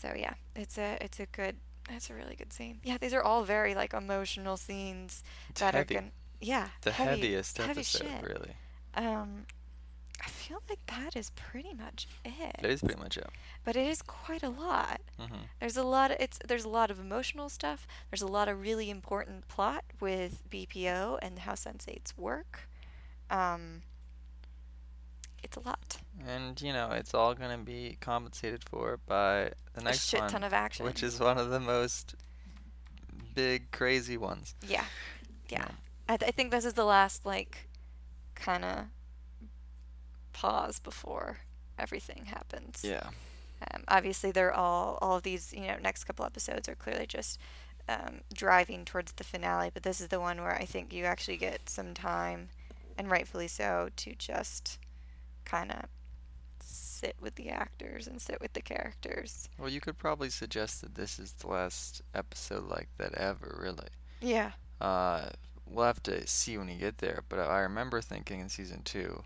[0.00, 1.56] So yeah, it's a it's a good
[1.88, 2.80] it's a really good scene.
[2.84, 5.96] Yeah, these are all very like emotional scenes It's that heavy.
[5.96, 8.22] are going yeah the heavy, heaviest heavy episode, shit.
[8.22, 8.52] really.
[8.94, 9.46] Um,
[10.24, 12.56] I feel like that is pretty much it.
[12.60, 13.26] That is pretty much it.
[13.64, 15.00] But it is quite a lot.
[15.18, 17.86] hmm There's a lot of it's there's a lot of emotional stuff.
[18.10, 22.68] There's a lot of really important plot with BPO and how sensates work.
[23.30, 23.82] Um,
[25.42, 25.96] it's a lot.
[26.26, 30.30] And you know, it's all gonna be compensated for by the A next shit one,
[30.30, 30.84] ton of action.
[30.86, 32.14] which is one of the most
[33.34, 34.54] big, crazy ones.
[34.66, 34.84] yeah,
[35.48, 35.68] yeah.
[36.08, 37.68] I, th- I think this is the last like
[38.34, 38.84] kind of
[40.32, 41.38] pause before
[41.78, 42.82] everything happens.
[42.84, 43.10] Yeah.
[43.74, 47.38] Um, obviously, they're all all of these you know next couple episodes are clearly just
[47.88, 51.36] um, driving towards the finale, but this is the one where I think you actually
[51.36, 52.48] get some time,
[52.96, 54.78] and rightfully so, to just
[55.50, 55.84] kind of
[56.60, 59.48] sit with the actors and sit with the characters.
[59.58, 63.88] Well, you could probably suggest that this is the last episode like that ever, really.
[64.20, 64.52] Yeah.
[64.80, 65.30] Uh,
[65.66, 69.24] we'll have to see when you get there, but I remember thinking in season two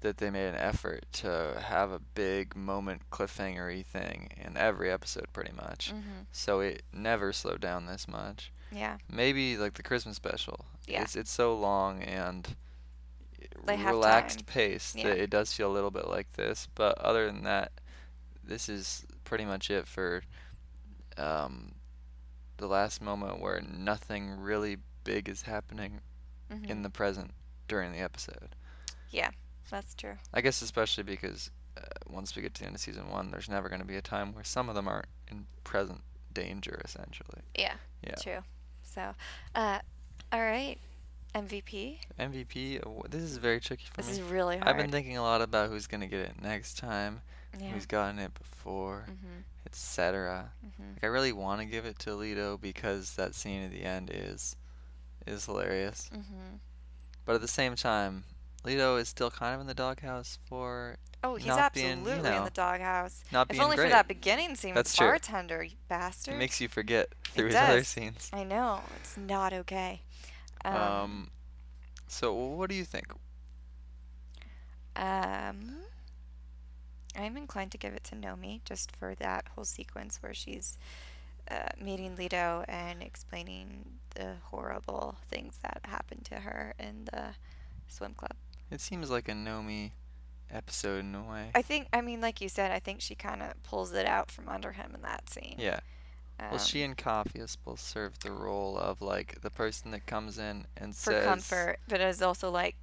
[0.00, 5.26] that they made an effort to have a big moment cliffhangery thing in every episode,
[5.32, 5.92] pretty much.
[5.94, 6.24] Mm-hmm.
[6.32, 8.52] So it never slowed down this much.
[8.70, 8.98] Yeah.
[9.10, 10.66] Maybe like the Christmas special.
[10.86, 11.02] Yeah.
[11.02, 12.54] It's it's so long and
[13.66, 14.46] They have relaxed time.
[14.46, 15.08] pace Yeah.
[15.08, 16.68] it does feel a little bit like this.
[16.74, 17.72] But other than that,
[18.42, 20.22] this is pretty much it for
[21.16, 21.74] um,
[22.56, 26.00] the last moment where nothing really big is happening
[26.50, 26.66] Mhm.
[26.68, 27.32] in the present
[27.68, 28.54] during the episode.
[29.10, 29.30] Yeah,
[29.70, 30.16] that's true.
[30.32, 33.48] I guess especially because uh, once we get to the end of season one, there's
[33.48, 36.02] never going to be a time where some of them aren't in present
[36.32, 37.42] danger, essentially.
[37.56, 37.74] Yeah.
[38.06, 38.14] Yeah.
[38.16, 38.44] True.
[38.82, 39.14] So,
[39.56, 39.80] uh,
[40.32, 40.78] all right.
[41.34, 41.98] MVP.
[42.18, 43.10] MVP.
[43.10, 44.06] This is very tricky for me.
[44.08, 44.22] This me.
[44.24, 44.68] is really hard.
[44.68, 47.22] I've been thinking a lot about who's gonna get it next time,
[47.58, 47.70] Yeah.
[47.70, 49.42] who's gotten it before, Mhm.
[49.66, 50.52] etc.
[50.64, 50.94] Mhm.
[50.94, 54.10] Like I really want to give it to Lito because that scene at the end
[54.12, 54.56] is
[55.26, 56.10] is hilarious.
[56.14, 56.58] Mhm.
[57.24, 58.24] But at the same time,
[58.62, 62.28] Lito is still kind of in the doghouse for Oh, he's not being, you absolutely
[62.28, 63.24] in know, the doghouse.
[63.32, 63.86] not If being only great.
[63.86, 65.06] for that beginning scene That's with the true.
[65.08, 66.34] bartender, you bastard.
[66.34, 67.88] It makes you forget through his other does.
[67.88, 68.28] scenes.
[68.34, 70.02] I know it's not okay.
[70.64, 71.30] Um, Um,
[72.08, 73.06] so what do you think?
[74.96, 75.76] um,
[77.16, 80.78] I'm inclined to give it to Nomi just for that whole sequence where she's
[81.50, 83.84] uh, meeting Lito and explaining
[84.14, 87.34] the horrible things that happened to her in the
[87.88, 88.32] swim club.
[88.70, 89.92] It seems like a Nomi
[90.50, 91.50] episode in a way.
[91.54, 94.30] I think, I mean, like you said, I think she kind of pulls it out
[94.30, 95.56] from under him in that scene.
[95.58, 95.80] yeah.
[96.40, 100.38] Well, she Um, and Capheus both serve the role of like the person that comes
[100.38, 101.04] in and says.
[101.04, 102.76] for says, comfort, but it's also like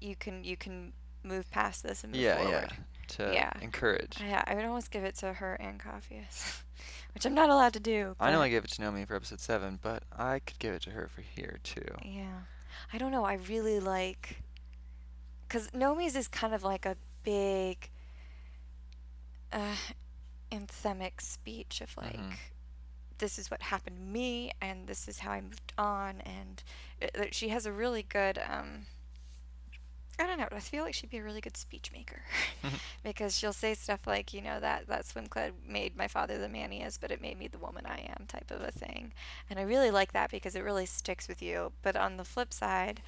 [0.00, 2.52] you can you can move past this and move yeah, forward.
[2.72, 2.76] yeah,
[3.08, 3.52] to Yeah.
[3.62, 4.20] encourage.
[4.20, 6.62] Yeah, I would almost give it to her and Capheus,
[7.14, 8.14] which I'm not allowed to do.
[8.20, 10.82] I know I gave it to Nomi for episode seven, but I could give it
[10.82, 11.86] to her for here too.
[12.04, 12.40] Yeah.
[12.92, 13.24] I don't know.
[13.24, 14.42] I really like.
[15.48, 17.88] Because Nomi's is kind of like a big
[19.52, 19.76] uh,
[20.50, 22.34] anthemic speech of like, Mhm.
[23.24, 26.20] This is what happened to me, and this is how I moved on.
[26.26, 26.62] And
[27.00, 28.38] it, that she has a really good.
[28.38, 28.84] Um,
[30.18, 30.46] I don't know.
[30.52, 32.20] I feel like she'd be a really good speech maker
[33.02, 36.50] because she'll say stuff like, you know, that that swim club made my father the
[36.50, 39.14] man he is, but it made me the woman I am, type of a thing.
[39.48, 41.72] And I really like that because it really sticks with you.
[41.80, 43.00] But on the flip side,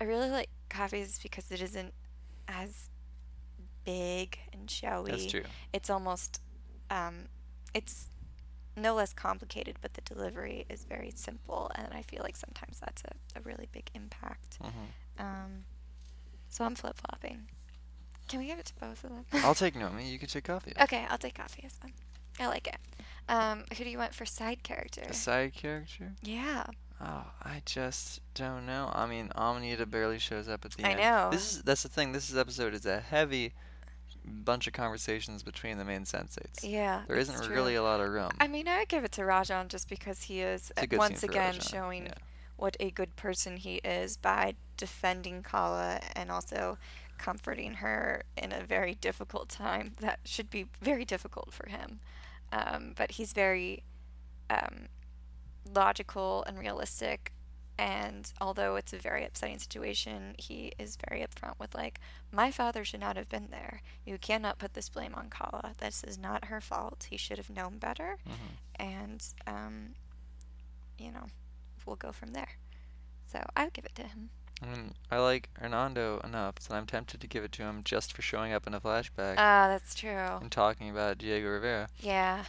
[0.00, 1.92] I really like Capheus's because it isn't
[2.48, 2.88] as
[3.84, 5.10] big and showy.
[5.10, 5.44] That's true.
[5.74, 6.40] It's almost,
[6.90, 7.26] um,
[7.74, 8.08] it's
[8.78, 13.02] no less complicated, but the delivery is very simple, and I feel like sometimes that's
[13.04, 14.58] a, a really big impact.
[14.60, 14.68] hmm
[15.18, 15.64] Um,
[16.48, 17.48] so I'm flip flopping.
[18.28, 19.24] Can we give it to both of them?
[19.44, 20.10] I'll take Nomi.
[20.10, 20.80] You can take Capheus.
[20.82, 21.92] Okay, I'll take Capheus then.
[22.40, 22.76] I like it.
[23.28, 25.02] Um, who do you want for side character?
[25.08, 26.12] A side character?
[26.22, 26.64] yeah.
[27.00, 28.90] Oh, I just don't know.
[28.92, 31.00] I mean, Amanita barely shows up at the I end.
[31.00, 31.28] know.
[31.30, 32.10] This is that's the thing.
[32.10, 33.52] This is episode is a heavy
[34.24, 36.62] bunch of conversations between the main sensates.
[36.62, 37.02] Yeah.
[37.06, 38.30] There isn't really a lot of room.
[38.40, 40.98] I mean, I would give it to Rajan just because he is It's a good
[40.98, 42.14] once again Rajan, showing yeah.
[42.56, 46.78] what a good person he is by defending Kala and also
[47.18, 52.00] comforting her in a very difficult time that should be very difficult for him.
[52.50, 53.82] Um, but he's very
[54.48, 54.88] um,
[55.74, 57.32] logical and realistic.
[57.78, 62.00] And although it's a very upsetting situation, he is very upfront with, like,
[62.32, 63.82] my father should not have been there.
[64.04, 65.74] You cannot put this blame on Kala.
[65.78, 67.06] This is not her fault.
[67.10, 68.34] He should have known better Mhm.
[68.80, 69.94] and um,
[70.98, 71.26] you know,
[71.86, 72.48] we'll go from there.
[73.30, 74.30] So I would give it to him.
[74.60, 78.12] I mean, I like Hernando enough that I'm tempted to give it to him just
[78.12, 80.10] for showing up in a flashback Ah, that's true.
[80.40, 82.44] and talking about Diego Rivera, Yeah.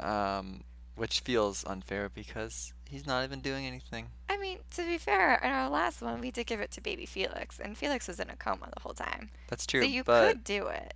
[0.00, 0.62] um,
[0.96, 4.08] which feels unfair because he's not even doing anything.
[4.28, 7.06] I mean, to be fair, in our last one, we did give it to baby
[7.06, 9.30] Felix, and Felix was in a coma the whole time.
[9.48, 10.94] That's true, so you could do it,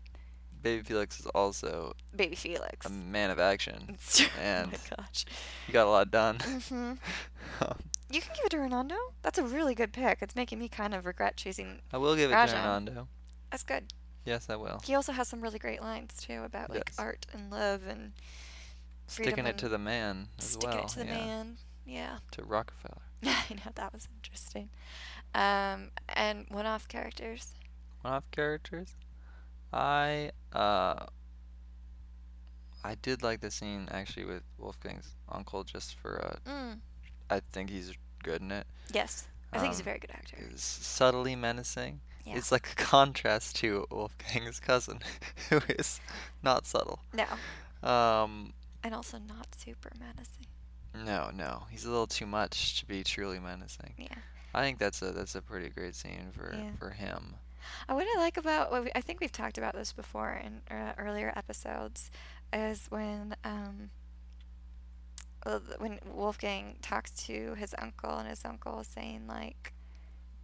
[0.60, 2.84] Baby Felix is also baby Felix.
[2.86, 3.96] a man of action.
[4.40, 5.24] And- oh my gosh.
[5.66, 6.38] He got a lot done.
[6.40, 6.92] hmm
[8.10, 8.94] You can give it to Renando.
[9.22, 10.18] That's a really good pick.
[10.22, 11.80] It's making me kind of regret choosing.
[11.92, 13.06] I will give it to Hernando.
[13.50, 13.92] That's good.
[14.24, 14.80] Yes, I will.
[14.84, 16.98] He also has some really great lines too about like Yes.
[16.98, 18.12] art and love and
[19.08, 20.84] Sticking it to the man as sticking well.
[20.84, 21.56] it to the yeah, man.
[21.86, 22.18] Yeah.
[22.32, 23.02] To Rockefeller.
[23.24, 24.68] I know that was interesting.
[25.34, 27.54] Um, and one-off characters.
[28.02, 28.94] One-off characters.
[29.72, 31.06] I uh.
[32.84, 36.50] I did like the scene actually with Wolfgang's uncle just for uh.
[36.50, 36.78] Mm.
[37.30, 37.92] I think he's
[38.22, 38.66] good in it.
[38.92, 40.36] Yes, I think he's a Um, very good actor.
[40.54, 42.00] Is subtly menacing.
[42.24, 42.36] Yeah.
[42.36, 45.00] It's like a contrast to Wolfgang's cousin,
[45.50, 46.00] who is
[46.42, 47.00] not subtle.
[47.12, 48.52] No, Um,
[48.84, 50.46] and also not super menacing.
[51.06, 53.94] no, no, he's a little too much to be truly menacing.
[53.98, 54.14] Yeah.
[54.54, 56.70] I think that's a that's a pretty great scene for Yeah.
[56.78, 57.34] for him.
[57.88, 60.62] Uh, what I like about what we, I think we've talked about this before in
[60.74, 62.10] uh, earlier episodes
[62.52, 63.90] is when um
[65.46, 69.72] uh, when Wolfgang talks to his uncle and his uncle is saying like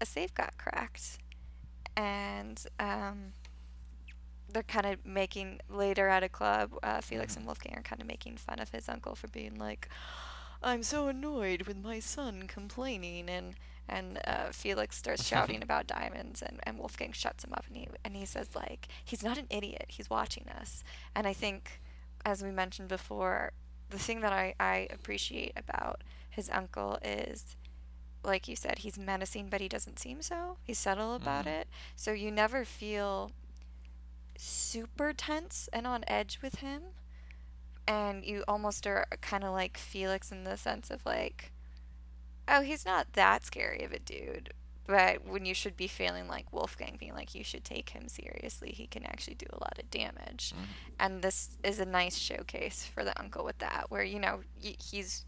[0.01, 1.19] a safe got cracked
[1.97, 3.33] and um
[4.55, 7.39] they're kind of making later at a club uh, Felix Mhm.
[7.39, 9.89] and Wolfgang are kind of making fun of his uncle for being like
[10.63, 13.55] I'm so annoyed with my son complaining and
[13.87, 17.89] and uh, Felix starts shouting about diamonds and, and Wolfgang shuts him up and he
[18.05, 20.83] and he says like he's not an idiot he's watching us
[21.15, 21.81] and I think
[22.25, 23.53] as we mentioned before
[23.91, 26.01] the thing that I, I appreciate about
[26.31, 27.57] his uncle is
[28.25, 31.61] like you said he's menacing but he doesn't seem so he's subtle about Mhm.
[31.61, 33.31] it so you never feel
[34.37, 36.83] super tense and on edge with him
[37.87, 41.53] and you almost are kind of like Felix in the sense of like
[42.47, 44.53] oh, he's not that scary of a dude.
[44.87, 48.71] But when you should be feeling like Wolfgang, being like, you should take him seriously,
[48.71, 50.53] he can actually do a lot of damage.
[50.55, 50.67] Mhm.
[51.01, 55.25] And this is a nice showcase for the uncle with that, where, you know, he's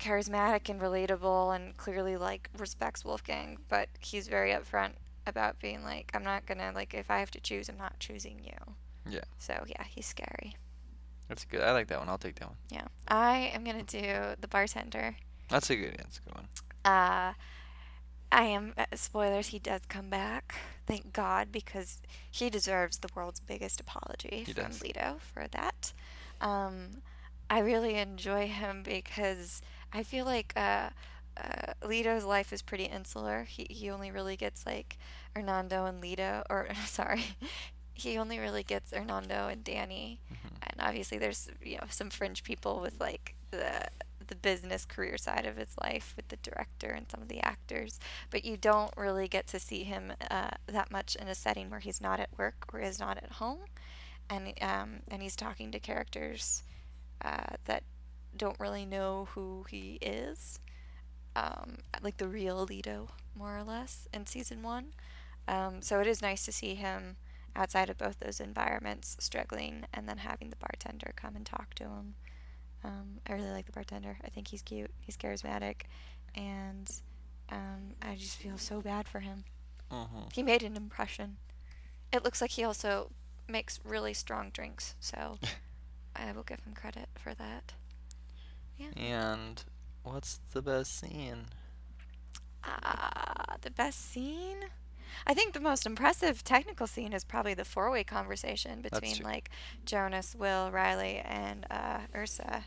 [0.00, 4.94] charismatic and relatable and clearly, like, respects Wolfgang, but he's very upfront
[5.26, 8.40] about being like, I'm not gonna, like, if I have to choose, I'm not choosing
[8.44, 8.74] you.
[9.08, 9.24] Yeah.
[9.38, 10.56] So yeah, he's scary.
[11.28, 11.60] That's good.
[11.60, 12.08] I like that one.
[12.08, 12.56] I'll take that one.
[12.70, 12.86] Yeah.
[13.08, 15.16] I am gonna do the bartender.
[15.48, 15.96] That's a good.
[15.98, 16.48] That's a good one.
[16.84, 17.32] Uh,
[18.32, 19.48] I am uh, spoilers.
[19.48, 20.56] He does come back.
[20.86, 22.00] Thank God, because
[22.30, 24.80] he deserves the world's biggest apology He from does.
[24.80, 25.92] Lito for that.
[26.40, 27.02] Um,
[27.48, 29.62] I really enjoy him because
[29.92, 30.90] I feel like uh,
[31.36, 33.44] uh, Lito's life is pretty insular.
[33.44, 34.98] He he only really gets like
[35.34, 37.24] Hernando and Lito, or sorry,
[37.94, 40.50] he only really gets Hernando and Dani, Mhm.
[40.62, 43.88] and obviously there's you know some fringe people with like the
[44.28, 48.00] the business career side of his life with the director and some of the actors.
[48.30, 51.78] But you don't really get to see him uh, that much in a setting where
[51.80, 53.60] he's not at work or is not at home.
[54.28, 56.64] And um, and he's talking to characters
[57.22, 57.84] uh, that
[58.36, 60.58] don't really know who he is
[61.36, 64.86] um, like the real Lito more or less in season one
[65.48, 67.16] um, so it is nice to see him
[67.54, 71.84] outside of both those environments struggling and then having the bartender come and talk to
[71.84, 72.14] him
[72.84, 74.16] um, I really like the bartender.
[74.24, 74.90] I think he's cute.
[75.00, 75.82] He's charismatic,
[76.36, 76.88] and
[77.50, 79.44] um, I just feel so bad for him.
[79.90, 80.32] Mhm.
[80.32, 81.38] He made an impression.
[82.12, 83.10] It looks like he also
[83.48, 85.38] makes really strong drinks, so
[86.16, 87.72] I will give him credit for that.
[88.76, 88.90] Yeah.
[88.96, 89.64] And
[90.06, 91.46] what's the best scene?
[92.64, 94.58] Ah, the best scene.
[95.26, 99.50] I think the most impressive technical scene is probably the four-way conversation between like
[99.84, 102.64] Jonas, Will, Riley, and uh, Yrsa.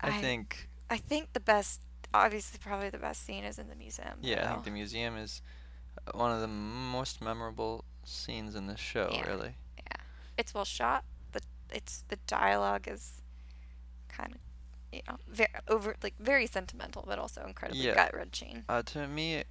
[0.00, 0.68] I, think.
[0.88, 1.80] I think the best,
[2.14, 4.18] obviously, probably the best scene is in the museum.
[4.22, 5.42] Yeah, I think the museum is
[6.06, 9.10] uh, one of the most memorable scenes in the show.
[9.12, 9.28] Yeah.
[9.28, 9.54] Really.
[9.76, 10.02] Yeah,
[10.38, 11.04] it's well shot.
[11.32, 11.40] The
[11.72, 13.22] it's the dialogue is
[14.08, 14.40] kind of
[14.92, 17.94] you know very over like very sentimental, but also incredibly Yeah.
[17.94, 18.64] gut wrenching.
[18.68, 19.44] Uh, to me,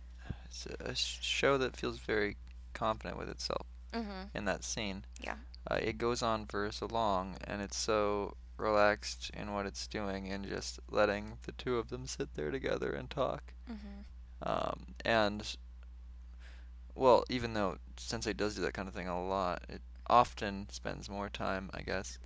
[0.45, 2.37] it's a show that feels very
[2.73, 4.37] confident with itself Mm-hmm.
[4.37, 5.03] in that scene.
[5.19, 5.35] Yeah.
[5.69, 10.31] Uh, it goes on for so long, and it's so relaxed in what it's doing,
[10.31, 13.53] and just letting the two of them sit there together and talk.
[13.71, 14.01] Mm-hmm.
[14.43, 15.55] Um, and
[16.95, 21.09] well, even though Sense8 does do that kind of thing a lot, it often spends
[21.09, 22.19] more time, I guess,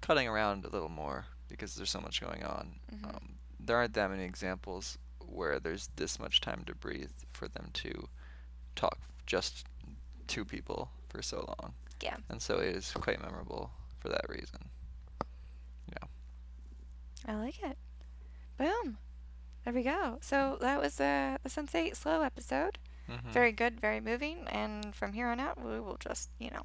[0.00, 2.80] cutting around a little more because there's so much going on.
[2.92, 3.04] Mhm.
[3.14, 7.70] Um, there aren't that many examples where there's this much time to breathe for them
[7.74, 8.08] to
[8.74, 9.66] talk just
[10.26, 11.74] two people for so long.
[12.00, 12.16] Yeah.
[12.28, 14.68] And so it is quite memorable for that reason.
[15.88, 16.08] Yeah.
[17.26, 17.78] I like it.
[18.58, 18.98] Boom.
[19.64, 20.18] There we go.
[20.20, 22.78] So that was uh, the Sense8 Slow episode.
[23.08, 23.30] Mhm.
[23.32, 24.46] Very good, very moving.
[24.48, 26.64] And from here on out, we will just, you know,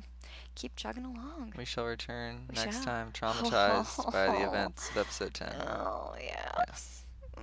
[0.56, 1.54] keep chugging along.
[1.58, 2.86] We shall return We next shall.
[2.86, 5.54] time traumatized by the events of episode 10.
[5.62, 6.52] Oh, yeah.
[6.68, 7.04] Yes.
[7.38, 7.42] Mm,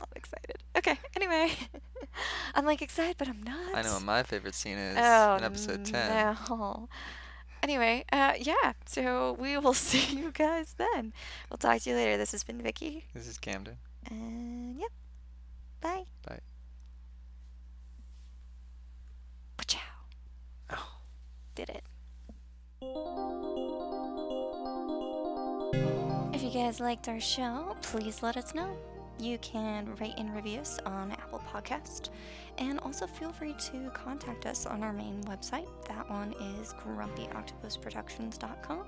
[0.00, 0.56] I'm excited.
[0.76, 1.52] Okay, anyway.
[2.54, 3.74] I'm like excited, but I'm not.
[3.74, 6.36] I know what my favorite scene is oh, in episode 10.
[6.48, 6.88] No.
[7.62, 11.12] Anyway, uh, yeah, so we will see you guys then.
[11.50, 12.16] We'll talk to you later.
[12.16, 13.04] This has been Vicky.
[13.14, 13.76] This is Camden.
[14.08, 14.90] And yep.
[15.80, 16.04] Bye.
[16.26, 16.40] Bye.
[19.66, 19.78] Ciao.
[20.70, 20.96] Oh.
[21.60, 21.84] Did it.
[26.32, 28.74] If you guys liked our show, please let us know.
[29.20, 32.08] You can rate and review us on Apple Podcast,
[32.56, 35.66] and also feel free to contact us on our main website.
[35.88, 38.84] That one is grumpyoctopusproductions.com.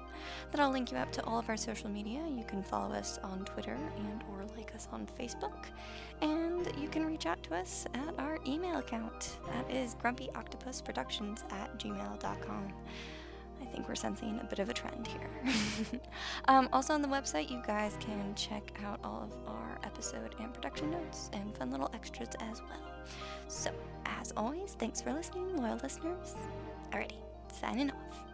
[0.50, 2.24] Then I'll link you up to all of our social media.
[2.34, 5.66] You can follow us on Twitter and or like us on Facebook,
[6.22, 9.36] and you can reach out to us at our email account.
[9.48, 12.72] That is grumpyoctopusproductions at gmail.com.
[13.72, 16.00] Think we're sensing a bit of a trend here.
[16.48, 20.52] um, also, on the website, you guys can check out all of our episode and
[20.52, 23.06] production notes and fun little extras as well.
[23.48, 23.70] So,
[24.04, 26.34] as always, thanks for listening, loyal listeners.
[26.92, 27.16] Alrighty,
[27.50, 28.31] signing off.